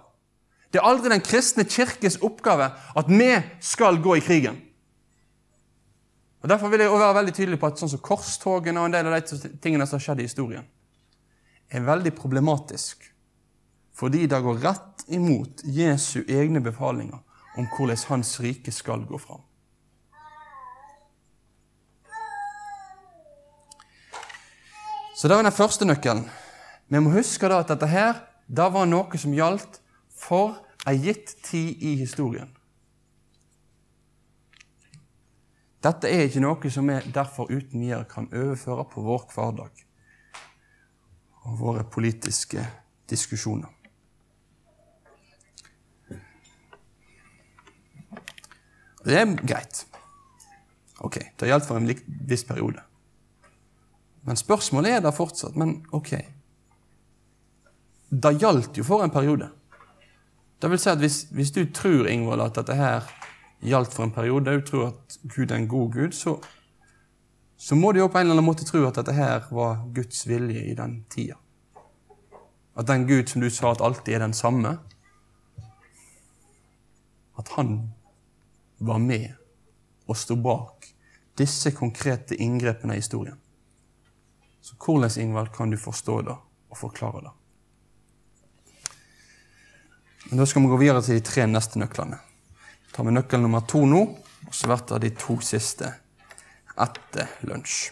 Det 0.69 0.81
er 0.81 0.85
aldri 0.85 1.09
den 1.11 1.23
kristne 1.25 1.65
kirkes 1.65 2.19
oppgave 2.25 2.69
at 2.75 3.09
vi 3.09 3.31
skal 3.63 3.97
gå 4.03 4.19
i 4.19 4.23
krigen. 4.23 4.61
Og 6.43 6.51
Derfor 6.51 6.69
vil 6.69 6.83
jeg 6.83 6.93
være 6.93 7.17
veldig 7.17 7.33
tydelig 7.33 7.57
på 7.57 7.71
at 7.71 7.81
sånn 7.81 7.89
som 7.95 8.03
korstogene 8.05 8.77
og 8.77 8.85
en 8.85 8.93
del 8.93 9.09
av 9.09 9.17
de 9.17 9.49
tingene 9.63 9.87
som 9.89 9.97
har 9.97 10.05
skjedd 10.05 10.21
i 10.21 10.27
historien, 10.27 10.67
er 11.73 11.87
veldig 11.87 12.13
problematisk. 12.13 13.01
Fordi 13.97 14.27
det 14.29 14.43
går 14.45 14.61
rett 14.61 15.07
imot 15.15 15.63
Jesu 15.65 16.19
egne 16.21 16.61
befalinger 16.61 17.17
om 17.57 17.65
hvordan 17.71 18.05
hans 18.11 18.35
rike 18.43 18.73
skal 18.75 19.07
gå 19.09 19.17
fram. 19.17 19.41
Så 25.15 25.27
det 25.27 25.35
var 25.35 25.43
den 25.43 25.51
første 25.51 25.85
nøkkelen. 25.85 26.25
Vi 26.87 26.99
må 26.99 27.13
huske 27.13 27.47
da 27.47 27.61
at 27.63 27.69
dette 27.71 27.87
her, 27.87 28.19
det 28.51 28.67
var 28.73 28.85
noe 28.89 29.17
som 29.17 29.33
gjaldt 29.33 29.79
for 30.11 30.57
ei 30.85 30.97
gitt 31.01 31.37
tid 31.47 31.81
i 31.81 31.95
historien. 32.01 32.51
Dette 35.85 36.09
er 36.09 36.25
ikke 36.27 36.41
noe 36.43 36.71
som 36.73 36.89
vi 36.89 36.97
derfor 37.13 37.47
uten 37.47 37.79
videre 37.79 38.03
kan 38.09 38.27
overføre 38.33 38.83
på 38.91 39.03
vår 39.05 39.27
hverdag 39.31 39.83
og 41.45 41.59
våre 41.61 41.85
politiske 41.87 42.65
diskusjoner. 43.09 43.69
Det 49.05 49.15
er 49.21 49.35
greit. 49.45 49.85
Ok, 51.05 51.21
det 51.37 51.47
gjaldt 51.47 51.67
for 51.69 51.77
en 51.77 51.87
viss 52.27 52.43
periode. 52.43 52.81
Men 54.25 54.39
spørsmålet 54.39 54.97
er 54.97 55.03
da 55.05 55.11
fortsatt 55.13 55.55
Men 55.55 55.77
ok. 55.93 56.15
Det 58.09 58.31
gjaldt 58.41 58.77
jo 58.77 58.83
for 58.85 59.03
en 59.03 59.13
periode. 59.13 59.49
Det 60.61 60.69
vil 60.71 60.79
si 60.79 60.89
at 60.89 61.01
hvis, 61.01 61.17
hvis 61.35 61.51
du 61.51 61.65
tror 61.73 62.07
Ingvold, 62.07 62.41
at 62.41 62.55
dette 62.55 62.75
her 62.77 63.09
gjaldt 63.65 63.93
for 63.93 64.05
en 64.05 64.13
periode, 64.15 64.53
du 64.55 64.61
tror 64.65 64.87
at 64.87 65.17
Gud 65.35 65.51
er 65.51 65.57
en 65.57 65.67
god 65.67 65.91
Gud, 65.91 66.11
så, 66.15 66.37
så 67.57 67.75
må 67.75 67.91
du 67.91 67.99
jo 67.99 68.07
på 68.07 68.17
en 68.17 68.27
eller 68.27 68.37
annen 68.37 68.47
måte 68.47 68.65
tro 68.65 68.85
at 68.87 68.95
dette 68.99 69.13
her 69.13 69.49
var 69.51 69.83
Guds 69.95 70.23
vilje 70.29 70.63
i 70.71 70.75
den 70.77 71.03
tida. 71.11 71.37
At 72.75 72.87
den 72.87 73.07
Gud 73.07 73.27
som 73.31 73.43
du 73.43 73.49
sa 73.49 73.71
at 73.71 73.83
alltid 73.83 74.15
er 74.15 74.25
den 74.25 74.33
samme, 74.33 74.77
at 77.35 77.51
han 77.57 77.77
var 78.77 78.99
med 78.99 79.33
og 80.07 80.17
sto 80.17 80.37
bak 80.39 80.87
disse 81.37 81.71
konkrete 81.75 82.37
inngrepene 82.39 82.95
i 82.95 83.03
historien. 83.03 83.39
Så 84.65 84.73
hvordan 84.81 85.11
Ingvald, 85.21 85.51
kan 85.53 85.69
du 85.69 85.77
forstå 85.77 86.21
det 86.25 86.33
og 86.69 86.77
forklare 86.77 87.19
det? 87.21 87.31
Men 90.29 90.39
Da 90.39 90.45
skal 90.45 90.61
vi 90.61 90.67
gå 90.67 90.77
videre 90.77 91.01
til 91.05 91.19
de 91.19 91.21
tre 91.21 91.45
neste 91.45 91.77
nøklene. 91.77 92.17
Da 92.17 92.95
tar 92.95 93.05
vi 93.05 93.11
nøkkel 93.13 93.43
nummer 93.43 93.61
to 93.61 93.83
nå, 93.85 93.99
og 94.47 94.53
så 94.53 94.65
blir 94.65 94.81
det 94.89 95.01
de 95.03 95.11
to 95.21 95.35
siste 95.45 95.91
etter 96.81 97.29
lunsj. 97.45 97.91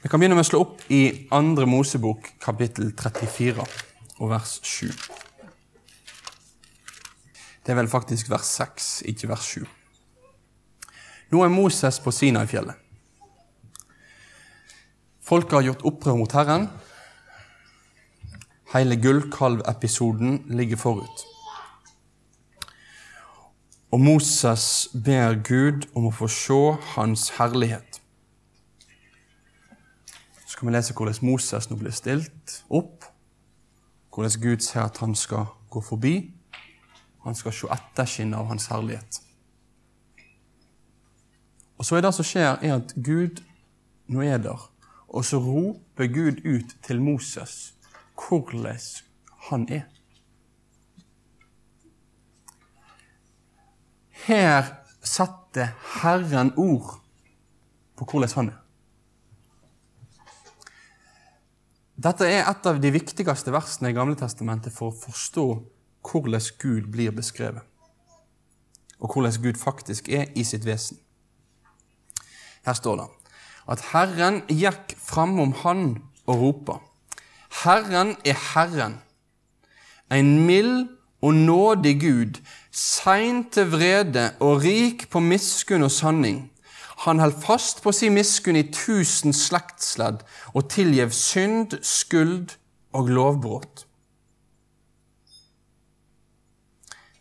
Vi 0.00 0.08
kan 0.08 0.22
begynne 0.22 0.38
med 0.38 0.46
å 0.46 0.48
slå 0.48 0.60
opp 0.64 0.86
i 0.88 1.28
andre 1.36 1.66
Mosebok, 1.68 2.30
kapittel 2.40 2.94
34, 2.96 3.66
og 4.24 4.32
vers 4.32 4.54
7. 4.64 4.88
Det 7.60 7.74
er 7.74 7.78
vel 7.82 7.92
faktisk 7.92 8.32
vers 8.32 8.48
6, 8.56 8.88
ikke 9.12 9.28
vers 9.34 9.52
7. 9.58 9.68
Nå 11.30 11.44
er 11.44 11.48
Moses 11.48 12.00
på 12.02 12.10
Sinai-fjellet. 12.10 12.74
Folket 15.22 15.52
har 15.52 15.62
gjort 15.68 15.84
opprør 15.86 16.16
mot 16.18 16.32
Herren. 16.34 16.64
Hele 18.72 18.96
gullkalvepisoden 18.98 20.40
ligger 20.58 20.76
forut. 20.76 21.22
Og 23.90 24.00
Moses 24.00 24.88
ber 25.04 25.38
Gud 25.46 25.86
om 25.94 26.10
å 26.10 26.14
få 26.14 26.26
se 26.30 26.58
hans 26.96 27.28
herlighet. 27.38 28.02
Så 30.46 30.58
kan 30.58 30.66
vi 30.66 30.74
lese 30.74 30.94
hvordan 30.98 31.22
Moses 31.30 31.70
nå 31.70 31.78
blir 31.78 31.94
stilt 31.94 32.60
opp, 32.66 33.06
hvordan 34.10 34.42
Gud 34.42 34.66
ser 34.66 34.88
at 34.88 34.98
han 34.98 35.14
skal 35.14 35.46
gå 35.70 35.82
forbi. 35.82 36.14
Han 37.22 37.38
skal 37.38 37.54
se 37.54 37.70
etterskinnet 37.70 38.38
av 38.38 38.50
hans 38.50 38.66
herlighet. 38.70 39.22
Og 41.80 41.86
så 41.88 41.96
er 41.96 42.04
det 42.04 42.12
som 42.12 42.26
skjer, 42.28 42.58
er 42.60 42.74
at 42.76 42.90
Gud 43.00 43.40
nå 44.12 44.20
er 44.20 44.42
der, 44.44 44.66
og 45.08 45.24
så 45.24 45.38
roper 45.40 46.10
Gud 46.12 46.42
ut 46.44 46.74
til 46.84 47.00
Moses 47.00 47.72
hvordan 48.20 48.76
han 49.48 49.64
er. 49.72 49.86
Her 54.26 54.68
setter 55.00 55.72
Herren 56.02 56.52
ord 56.60 57.00
på 57.96 58.04
hvordan 58.04 58.36
han 58.36 58.52
er. 58.52 58.60
Dette 61.96 62.28
er 62.28 62.44
et 62.44 62.66
av 62.68 62.76
de 62.80 62.92
viktigste 62.92 63.52
versene 63.56 63.88
i 63.88 63.96
Gamle 63.96 64.20
Testamentet 64.20 64.76
for 64.76 64.92
å 64.92 65.00
forstå 65.08 65.50
hvordan 66.04 66.50
Gud 66.60 66.92
blir 66.92 67.16
beskrevet, 67.16 67.64
og 69.00 69.14
hvordan 69.14 69.40
Gud 69.48 69.60
faktisk 69.60 70.12
er 70.12 70.28
i 70.36 70.44
sitt 70.44 70.68
vesen. 70.68 71.00
Her 72.66 72.76
står 72.76 72.96
det 72.96 73.08
at 73.70 73.82
Herren 73.92 74.40
gikk 74.50 74.96
framom 74.98 75.52
han 75.62 75.84
og 76.26 76.40
ropa. 76.40 76.78
Herren 77.62 78.16
er 78.26 78.38
Herren, 78.54 78.96
en 80.10 80.46
mild 80.46 80.88
og 81.22 81.34
nådig 81.34 82.00
Gud, 82.00 82.40
sein 82.72 83.44
til 83.50 83.70
vrede 83.70 84.32
og 84.40 84.64
rik 84.64 85.08
på 85.10 85.20
miskunn 85.20 85.86
og 85.86 85.90
sanning. 85.90 86.48
Han 87.06 87.20
held 87.20 87.36
fast 87.42 87.82
på 87.82 87.92
sin 87.92 88.14
miskunn 88.14 88.58
i 88.58 88.66
tusen 88.72 89.32
slektsledd 89.32 90.24
og 90.52 90.68
tilgjev 90.70 91.14
synd, 91.16 91.78
skuld 91.82 92.56
og 92.92 93.08
lovbrudd. 93.08 93.86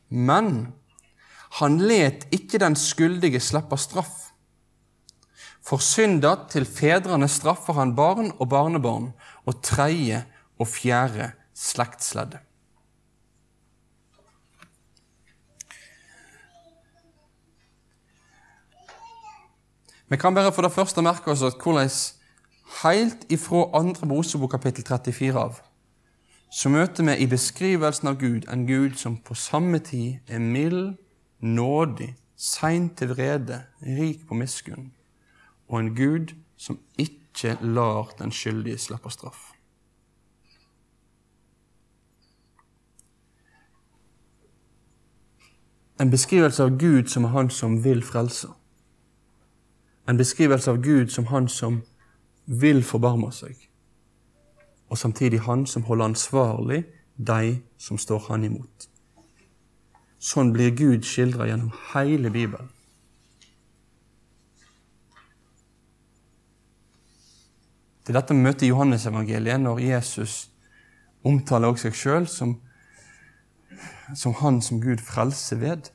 Men 0.10 0.74
han 1.60 1.78
let 1.78 2.26
ikke 2.32 2.60
den 2.62 2.76
skyldige 2.76 3.40
slippe 3.40 3.78
straff. 3.78 4.29
For 5.70 5.82
synda 5.86 6.34
til 6.50 6.66
fedrene 6.66 7.28
straffer 7.30 7.78
han 7.78 7.94
barn 7.98 8.32
og 8.40 8.48
barnebarn 8.50 9.12
og 9.46 9.60
tredje 9.62 10.24
og 10.58 10.68
fjerde 10.68 11.30
slektsledde. 11.54 12.40
Vi 20.10 20.18
kan 20.18 20.34
bare 20.34 20.52
for 20.52 20.66
det 20.66 20.74
første 20.74 21.06
merke 21.06 21.30
oss 21.30 21.46
at 21.46 21.62
hvordan 21.62 21.92
helt 22.82 23.30
ifra 23.30 23.68
andre 23.78 24.10
Mosebok 24.10 24.58
kapittel 24.58 24.86
34 24.88 25.38
av 25.38 25.60
så 26.50 26.70
møter 26.74 27.06
vi 27.06 27.14
i 27.22 27.28
beskrivelsen 27.30 28.10
av 28.10 28.16
Gud 28.18 28.48
en 28.50 28.66
Gud 28.66 28.98
som 28.98 29.20
på 29.22 29.36
samme 29.38 29.78
tid 29.86 30.18
er 30.26 30.42
mild, 30.42 30.96
nådig, 31.40 32.16
sein 32.36 32.90
til 32.98 33.14
vrede, 33.14 33.62
rik 33.86 34.26
på 34.28 34.34
miskunn, 34.34 34.90
og 35.70 35.80
en 35.80 35.96
Gud 35.96 36.36
som 36.58 36.80
ikke 36.98 37.58
lar 37.62 38.12
den 38.20 38.32
skyldige 38.32 38.78
slippe 38.78 39.10
straff. 39.10 39.52
En 46.00 46.12
beskrivelse 46.12 46.64
av 46.64 46.78
Gud 46.80 47.08
som 47.08 47.24
er 47.24 47.30
Han 47.30 47.50
som 47.50 47.84
vil 47.84 48.04
frelse. 48.04 48.48
En 50.08 50.18
beskrivelse 50.18 50.72
av 50.72 50.82
Gud 50.82 51.10
som 51.10 51.26
Han 51.26 51.48
som 51.48 51.82
vil 52.46 52.84
forbarme 52.84 53.32
seg 53.32 53.70
og 54.90 54.98
samtidig 54.98 55.40
han 55.40 55.66
som 55.66 55.84
holder 55.84 56.06
ansvarlig 56.06 56.84
de 57.18 57.60
som 57.78 57.98
står 57.98 58.26
han 58.30 58.44
imot. 58.44 58.90
Sånn 60.20 60.52
blir 60.54 60.74
Gud 60.76 61.06
skildra 61.08 61.48
gjennom 61.48 61.72
hele 61.94 62.32
Bibelen. 62.34 62.72
Det 68.10 68.16
er 68.16 68.24
dette 68.24 68.34
vi 68.34 68.42
møter 68.42 68.66
i 68.66 68.70
Johannesevangeliet, 68.72 69.62
når 69.62 69.80
Jesus 69.84 70.32
omtaler 71.30 71.70
også 71.70 71.92
seg 71.92 71.98
sjøl 72.00 72.24
som, 72.26 72.56
som 74.18 74.34
han 74.40 74.58
som 74.66 74.80
Gud 74.82 75.04
frelser 75.06 75.60
ved. 75.62 75.92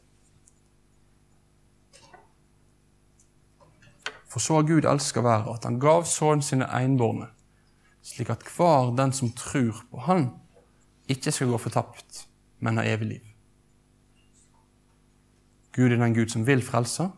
For 4.30 4.38
så 4.38 4.60
har 4.60 4.70
Gud 4.70 4.86
elska 4.86 5.26
verden, 5.26 5.58
at 5.58 5.66
han 5.66 5.82
gav 5.82 6.06
sønnen 6.06 6.46
sine 6.46 6.70
enbårne, 6.78 7.32
slik 8.06 8.30
at 8.30 8.46
hver 8.46 8.94
den 8.94 9.10
som 9.10 9.34
tror 9.34 9.82
på 9.90 10.06
Han, 10.06 10.28
ikke 11.10 11.34
skal 11.34 11.50
gå 11.50 11.58
fortapt, 11.66 12.28
men 12.62 12.78
ha 12.78 12.86
evig 12.94 13.08
liv. 13.08 13.30
Gud 15.74 15.90
er 15.90 15.98
den 15.98 16.14
Gud 16.14 16.30
som 16.30 16.46
vil 16.46 16.62
frelse, 16.62 17.10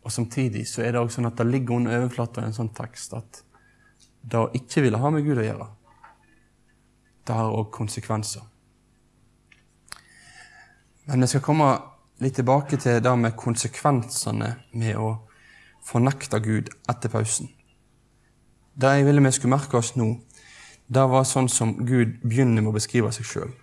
og 0.00 0.12
samtidig 0.12 0.64
så 0.64 0.80
er 0.80 0.96
det 0.96 1.04
også 1.04 1.20
sånn 1.20 1.28
at 1.28 1.36
det 1.36 1.52
ligger 1.52 1.76
under 1.76 2.00
overflata 2.00 2.40
i 2.40 2.48
en 2.48 2.56
sånn 2.56 2.72
tekst 2.72 3.12
at 3.20 3.42
det 4.26 4.38
å 4.40 4.50
ikke 4.58 4.82
ville 4.82 4.98
ha 4.98 5.10
med 5.14 5.24
Gud 5.26 5.38
å 5.38 5.46
gjøre, 5.46 5.66
det 7.26 7.34
har 7.34 7.54
òg 7.54 7.70
konsekvenser. 7.74 8.42
Men 11.06 11.22
vi 11.22 11.28
skal 11.30 11.44
komme 11.46 11.68
litt 12.22 12.38
tilbake 12.38 12.78
til 12.82 12.98
det 13.02 13.12
med 13.18 13.36
konsekvensene 13.38 14.50
med 14.74 14.98
å 14.98 15.12
fornekte 15.86 16.40
Gud 16.42 16.72
etter 16.90 17.12
pausen. 17.12 17.52
Det 18.74 18.90
jeg 18.92 19.06
ville 19.06 19.22
vi 19.22 19.32
skulle 19.34 19.54
merke 19.54 19.78
oss 19.78 19.94
nå, 19.96 20.08
det 20.86 21.04
var 21.10 21.26
sånn 21.26 21.48
som 21.50 21.76
Gud 21.86 22.18
begynner 22.22 22.62
med 22.62 22.72
å 22.72 22.76
beskrive 22.76 23.12
seg 23.14 23.26
sjøl. 23.26 23.54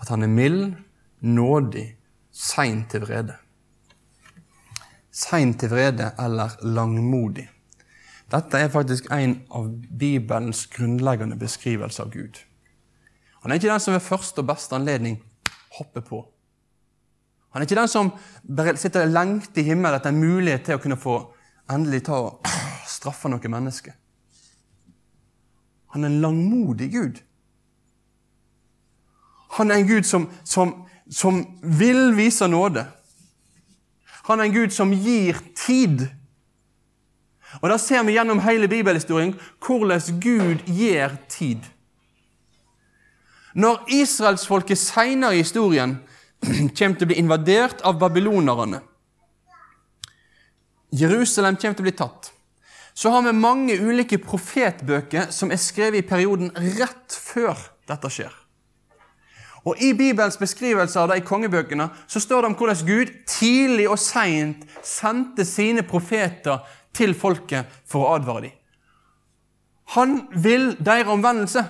At 0.00 0.10
han 0.10 0.24
er 0.26 0.30
mild, 0.30 0.76
nådig, 1.22 1.88
sein 2.30 2.84
til 2.90 3.04
vrede. 3.06 3.36
Sein 5.10 5.54
til 5.58 5.70
vrede 5.72 6.12
eller 6.20 6.58
langmodig. 6.62 7.46
Dette 8.32 8.58
er 8.58 8.72
faktisk 8.72 9.06
en 9.14 9.38
av 9.54 9.68
Bibelens 9.98 10.64
grunnleggende 10.66 11.38
beskrivelser 11.38 12.04
av 12.04 12.10
Gud. 12.10 12.40
Han 13.42 13.52
er 13.52 13.60
ikke 13.60 13.70
den 13.70 13.82
som 13.84 13.94
ved 13.94 14.02
første 14.02 14.42
og 14.42 14.48
beste 14.48 14.74
anledning 14.74 15.20
hopper 15.78 16.02
på. 16.02 16.24
Han 17.54 17.62
er 17.62 17.68
ikke 17.68 17.78
den 17.78 17.88
som 17.88 18.10
sitter 18.76 19.06
lengt 19.06 19.56
i 19.56 19.62
himmelen 19.62 19.96
etter 19.96 20.10
en 20.10 20.18
mulighet 20.18 20.66
til 20.66 20.76
å 20.76 20.82
kunne 20.82 20.98
få 20.98 21.20
endelig 21.70 22.02
ta 22.08 22.18
og 22.24 22.50
straffe 22.90 23.30
noe 23.30 23.52
menneske. 23.52 23.94
Han 25.94 26.04
er 26.04 26.10
en 26.10 26.20
langmodig 26.20 26.90
Gud. 26.92 27.22
Han 29.56 29.70
er 29.70 29.80
en 29.80 29.88
Gud 29.88 30.04
som, 30.04 30.26
som, 30.44 30.74
som 31.10 31.40
vil 31.62 32.10
vise 32.18 32.48
nåde. 32.50 32.84
Han 34.26 34.40
er 34.40 34.50
en 34.50 34.56
Gud 34.58 34.74
som 34.74 34.92
gir 34.92 35.38
tid. 35.56 36.08
Og 37.62 37.70
Da 37.70 37.78
ser 37.78 38.02
vi 38.04 38.16
gjennom 38.16 38.42
hele 38.44 38.68
bibelhistorien 38.68 39.34
hvordan 39.62 40.20
Gud 40.20 40.66
gir 40.66 41.16
tid. 41.28 41.62
Når 43.54 43.86
israelsfolket 43.88 44.78
seinere 44.78 45.34
i 45.34 45.44
historien 45.44 45.98
kommer 46.76 46.98
til 46.98 47.06
å 47.06 47.12
bli 47.12 47.22
invadert 47.22 47.80
av 47.82 47.98
babylonerne 47.98 48.82
Jerusalem 50.96 51.56
kommer 51.56 51.76
til 51.76 51.84
å 51.84 51.88
bli 51.88 51.96
tatt. 51.96 52.32
Så 52.96 53.10
har 53.12 53.24
vi 53.26 53.36
mange 53.36 53.76
ulike 53.76 54.18
profetbøker 54.22 55.30
som 55.34 55.52
er 55.52 55.60
skrevet 55.60 56.00
i 56.00 56.08
perioden 56.08 56.52
rett 56.78 57.12
før 57.12 57.58
dette 57.88 58.10
skjer. 58.12 58.32
Og 59.66 59.82
I 59.82 59.90
Bibelens 59.98 60.38
beskrivelse 60.38 61.00
av 61.00 61.10
de 61.10 61.18
kongebøkene 61.26 61.88
så 62.06 62.22
står 62.22 62.44
det 62.44 62.50
om 62.52 62.56
hvordan 62.56 62.86
Gud 62.86 63.12
tidlig 63.28 63.88
og 63.90 63.98
seint 63.98 64.62
sendte 64.86 65.44
sine 65.44 65.82
profeter 65.84 66.62
til 66.96 67.14
folket 67.14 67.68
for 67.86 68.06
å 68.06 68.14
advare 68.16 68.48
dem. 68.48 68.54
Han 69.94 70.16
vil 70.34 70.72
deres 70.82 71.12
omvendelse. 71.12 71.62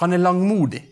Han 0.00 0.12
er 0.12 0.22
langmodig. 0.22 0.82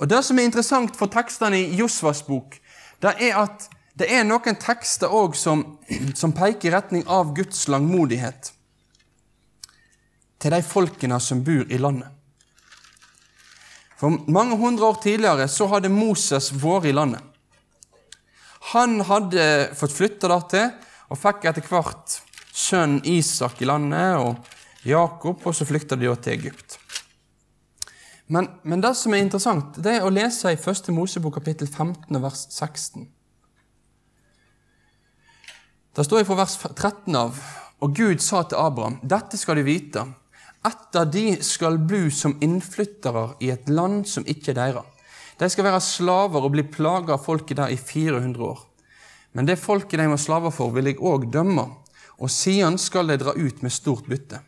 Og 0.00 0.08
Det 0.08 0.24
som 0.24 0.38
er 0.38 0.48
interessant 0.48 0.96
for 0.96 1.12
tekstene 1.12 1.58
i 1.60 1.76
Josvas 1.76 2.22
bok, 2.24 2.56
det 3.00 3.14
er 3.20 3.36
at 3.36 3.68
det 4.00 4.08
er 4.08 4.24
noen 4.24 4.56
tekster 4.56 5.12
òg 5.12 5.34
som, 5.36 5.64
som, 6.16 6.32
peker 6.32 6.70
i 6.70 6.72
retning 6.72 7.04
av 7.08 7.34
Guds 7.36 7.66
langmodighet 7.68 8.52
til 10.40 10.54
de 10.54 10.62
folkene 10.64 11.18
som 11.20 11.42
bor 11.44 11.68
i 11.68 11.80
landet. 11.80 12.08
For 14.00 14.16
mange 14.32 14.56
hundre 14.56 14.88
år 14.88 15.02
tidligere 15.02 15.48
så 15.52 15.68
hadde 15.68 15.92
Moses 15.92 16.48
vært 16.62 16.88
i 16.88 16.94
landet. 16.96 17.20
Han 18.60 19.00
hadde 19.08 19.44
fått 19.74 19.96
flytta 19.96 20.28
der 20.30 20.46
til 20.52 20.68
og 21.10 21.18
fikk 21.18 21.46
etter 21.48 21.66
hvert 21.66 22.20
sønnen 22.52 23.00
Isak 23.08 23.62
i 23.62 23.68
landet 23.68 24.20
og 24.20 24.86
Jakob, 24.86 25.42
og 25.44 25.54
så 25.56 25.66
flykta 25.68 25.96
de 25.96 26.10
til 26.22 26.36
Egypt. 26.36 26.78
Men, 28.30 28.46
men, 28.62 28.80
det 28.80 28.94
som 28.94 29.14
er 29.14 29.24
interessant, 29.24 29.80
det 29.82 29.96
er 29.96 30.04
å 30.06 30.12
lese 30.12 30.52
i 30.52 30.58
1. 30.58 30.92
Mosebok 30.94 31.34
kapittel 31.40 31.66
15 31.66 32.20
vers 32.22 32.44
16. 32.54 33.08
Da 35.96 36.04
står 36.06 36.22
jeg 36.22 36.28
fra 36.28 36.38
vers 36.38 36.54
13 36.62 37.18
av, 37.18 37.40
og 37.82 37.96
Gud 37.96 38.22
sa 38.22 38.44
til 38.46 38.60
Abraham, 38.60 39.00
dette 39.02 39.40
skal 39.40 39.58
du 39.58 39.64
vite, 39.66 40.04
etter 40.62 41.08
de 41.10 41.24
skal 41.42 41.80
bo 41.90 42.04
som 42.14 42.36
innflyttere 42.44 43.32
i 43.42 43.50
et 43.50 43.68
land 43.72 44.04
som 44.06 44.26
ikke 44.28 44.52
er 44.52 44.60
deres. 44.60 44.99
De 45.40 45.48
skal 45.48 45.64
være 45.64 45.80
slaver 45.80 46.44
og 46.44 46.52
bli 46.52 46.66
plaga 46.68 47.16
av 47.16 47.24
folket 47.24 47.56
der 47.62 47.72
i 47.72 47.78
400 47.80 48.44
år. 48.44 48.60
Men 49.32 49.46
det 49.48 49.60
folket 49.62 50.00
de 50.00 50.08
var 50.10 50.20
slaver 50.20 50.52
for, 50.52 50.74
vil 50.74 50.90
jeg 50.90 51.00
òg 51.00 51.30
dømme, 51.32 51.64
og 52.20 52.32
siden 52.32 52.76
skal 52.78 53.08
de 53.08 53.16
dra 53.22 53.32
ut 53.32 53.62
med 53.64 53.72
stort 53.72 54.08
bytte. 54.10 54.42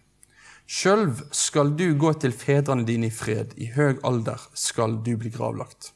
Sjølv 0.68 1.22
skal 1.34 1.72
du 1.78 1.94
gå 1.98 2.12
til 2.20 2.34
fedrene 2.36 2.84
dine 2.88 3.08
i 3.08 3.14
fred, 3.14 3.54
i 3.56 3.70
høg 3.72 4.02
alder 4.04 4.42
skal 4.54 4.98
du 5.04 5.14
bli 5.16 5.32
gravlagt. 5.32 5.92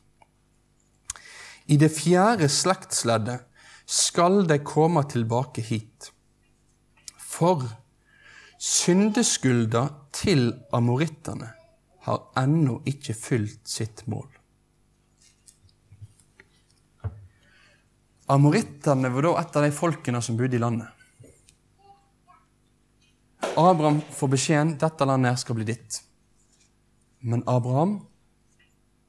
I 1.66 1.76
det 1.76 1.90
fjerde 1.92 2.48
slektsleddet 2.48 3.44
skal 3.86 4.44
de 4.48 4.58
komme 4.64 5.02
tilbake 5.10 5.64
hit. 5.66 6.10
For 7.18 7.66
syndeskulda 8.62 9.88
til 10.14 10.48
amorittene 10.74 11.52
har 12.06 12.26
ennå 12.38 12.80
ikke 12.86 13.16
fylt 13.18 13.66
sitt 13.68 14.06
mål. 14.06 14.28
Amorittene 18.26 19.10
var 19.14 19.22
da 19.22 19.32
et 19.38 19.56
av 19.56 19.64
de 19.66 19.72
folkene 19.74 20.20
som 20.24 20.38
bodde 20.38 20.58
i 20.58 20.62
landet. 20.62 20.88
Abraham 23.56 24.00
får 24.12 24.32
beskjeden 24.32 24.74
dette 24.80 25.06
landet 25.06 25.38
skal 25.40 25.56
bli 25.56 25.66
ditt. 25.68 26.00
Men 27.22 27.44
Abraham, 27.48 28.00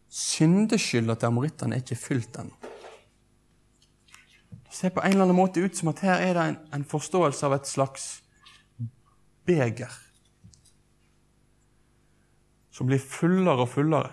syndeskylda 0.08 1.18
til 1.18 1.32
amorittene 1.32 1.76
er 1.76 1.84
ikke 1.84 2.00
fylt 2.00 2.38
ennå. 2.40 2.54
Det 4.68 4.76
ser 4.76 4.94
på 4.94 5.02
en 5.02 5.16
eller 5.16 5.26
annen 5.26 5.40
måte 5.40 5.64
ut 5.64 5.76
som 5.76 5.90
at 5.90 6.04
her 6.06 6.22
er 6.22 6.38
det 6.38 6.46
en, 6.52 6.60
en 6.78 6.86
forståelse 6.86 7.48
av 7.48 7.56
et 7.58 7.70
slags 7.70 8.06
beger 9.48 9.94
som 12.78 12.86
blir 12.86 13.02
fullere 13.02 13.66
og 13.66 13.72
fullere. 13.74 14.12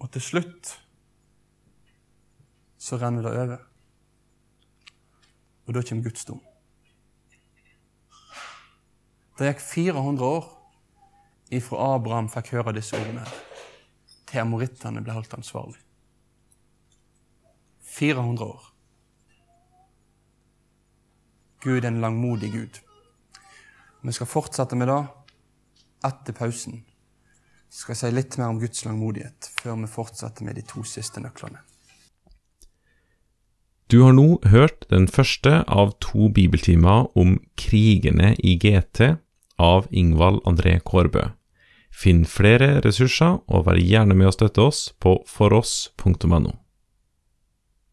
Og 0.00 0.08
til 0.14 0.24
slutt 0.24 0.72
så 2.84 2.98
renner 3.00 3.24
det 3.24 3.32
over. 3.32 3.62
Og 5.64 5.74
da 5.74 5.82
kommer 5.82 6.04
Guds 6.04 6.26
dom. 6.28 6.42
Det 9.38 9.48
gikk 9.48 9.64
400 9.64 10.26
år 10.28 10.50
ifra 11.54 11.94
Abraham 11.94 12.28
fikk 12.30 12.52
høre 12.58 12.76
disse 12.76 12.98
ordene, 12.98 13.24
her, 13.24 13.40
til 14.28 14.44
amorittene 14.44 15.02
ble 15.02 15.16
holdt 15.16 15.34
ansvarlig. 15.38 15.80
400 17.96 18.46
år. 18.52 18.70
Gud 21.64 21.80
er 21.80 21.88
en 21.88 22.02
langmodig 22.04 22.52
Gud. 22.52 22.80
Vi 24.04 24.12
skal 24.12 24.28
fortsette 24.28 24.76
med 24.76 24.92
det 24.92 25.02
etter 26.04 26.36
pausen. 26.36 26.82
Jeg 26.84 27.80
skal 27.80 27.96
si 27.96 28.10
litt 28.12 28.36
mer 28.38 28.52
om 28.52 28.60
Guds 28.60 28.84
langmodighet 28.84 29.54
før 29.62 29.80
vi 29.80 29.88
fortsetter 29.90 30.44
med 30.44 30.60
de 30.60 30.66
to 30.68 30.84
siste 30.86 31.22
nøklene. 31.24 31.64
Du 33.92 34.00
har 34.00 34.14
nå 34.16 34.38
hørt 34.48 34.86
den 34.90 35.06
første 35.08 35.60
av 35.68 35.92
to 36.00 36.30
bibeltimer 36.32 37.10
om 37.20 37.36
krigene 37.60 38.32
i 38.40 38.56
GT 38.56 39.18
av 39.60 39.86
Ingvald 39.92 40.40
André 40.48 40.78
Kårbø. 40.80 41.28
Finn 41.94 42.24
flere 42.26 42.80
ressurser, 42.82 43.38
og 43.46 43.68
vær 43.68 43.78
gjerne 43.78 44.16
med 44.18 44.32
å 44.32 44.34
støtte 44.34 44.64
oss 44.64 44.80
på 44.98 45.18
foross.no. 45.30 46.63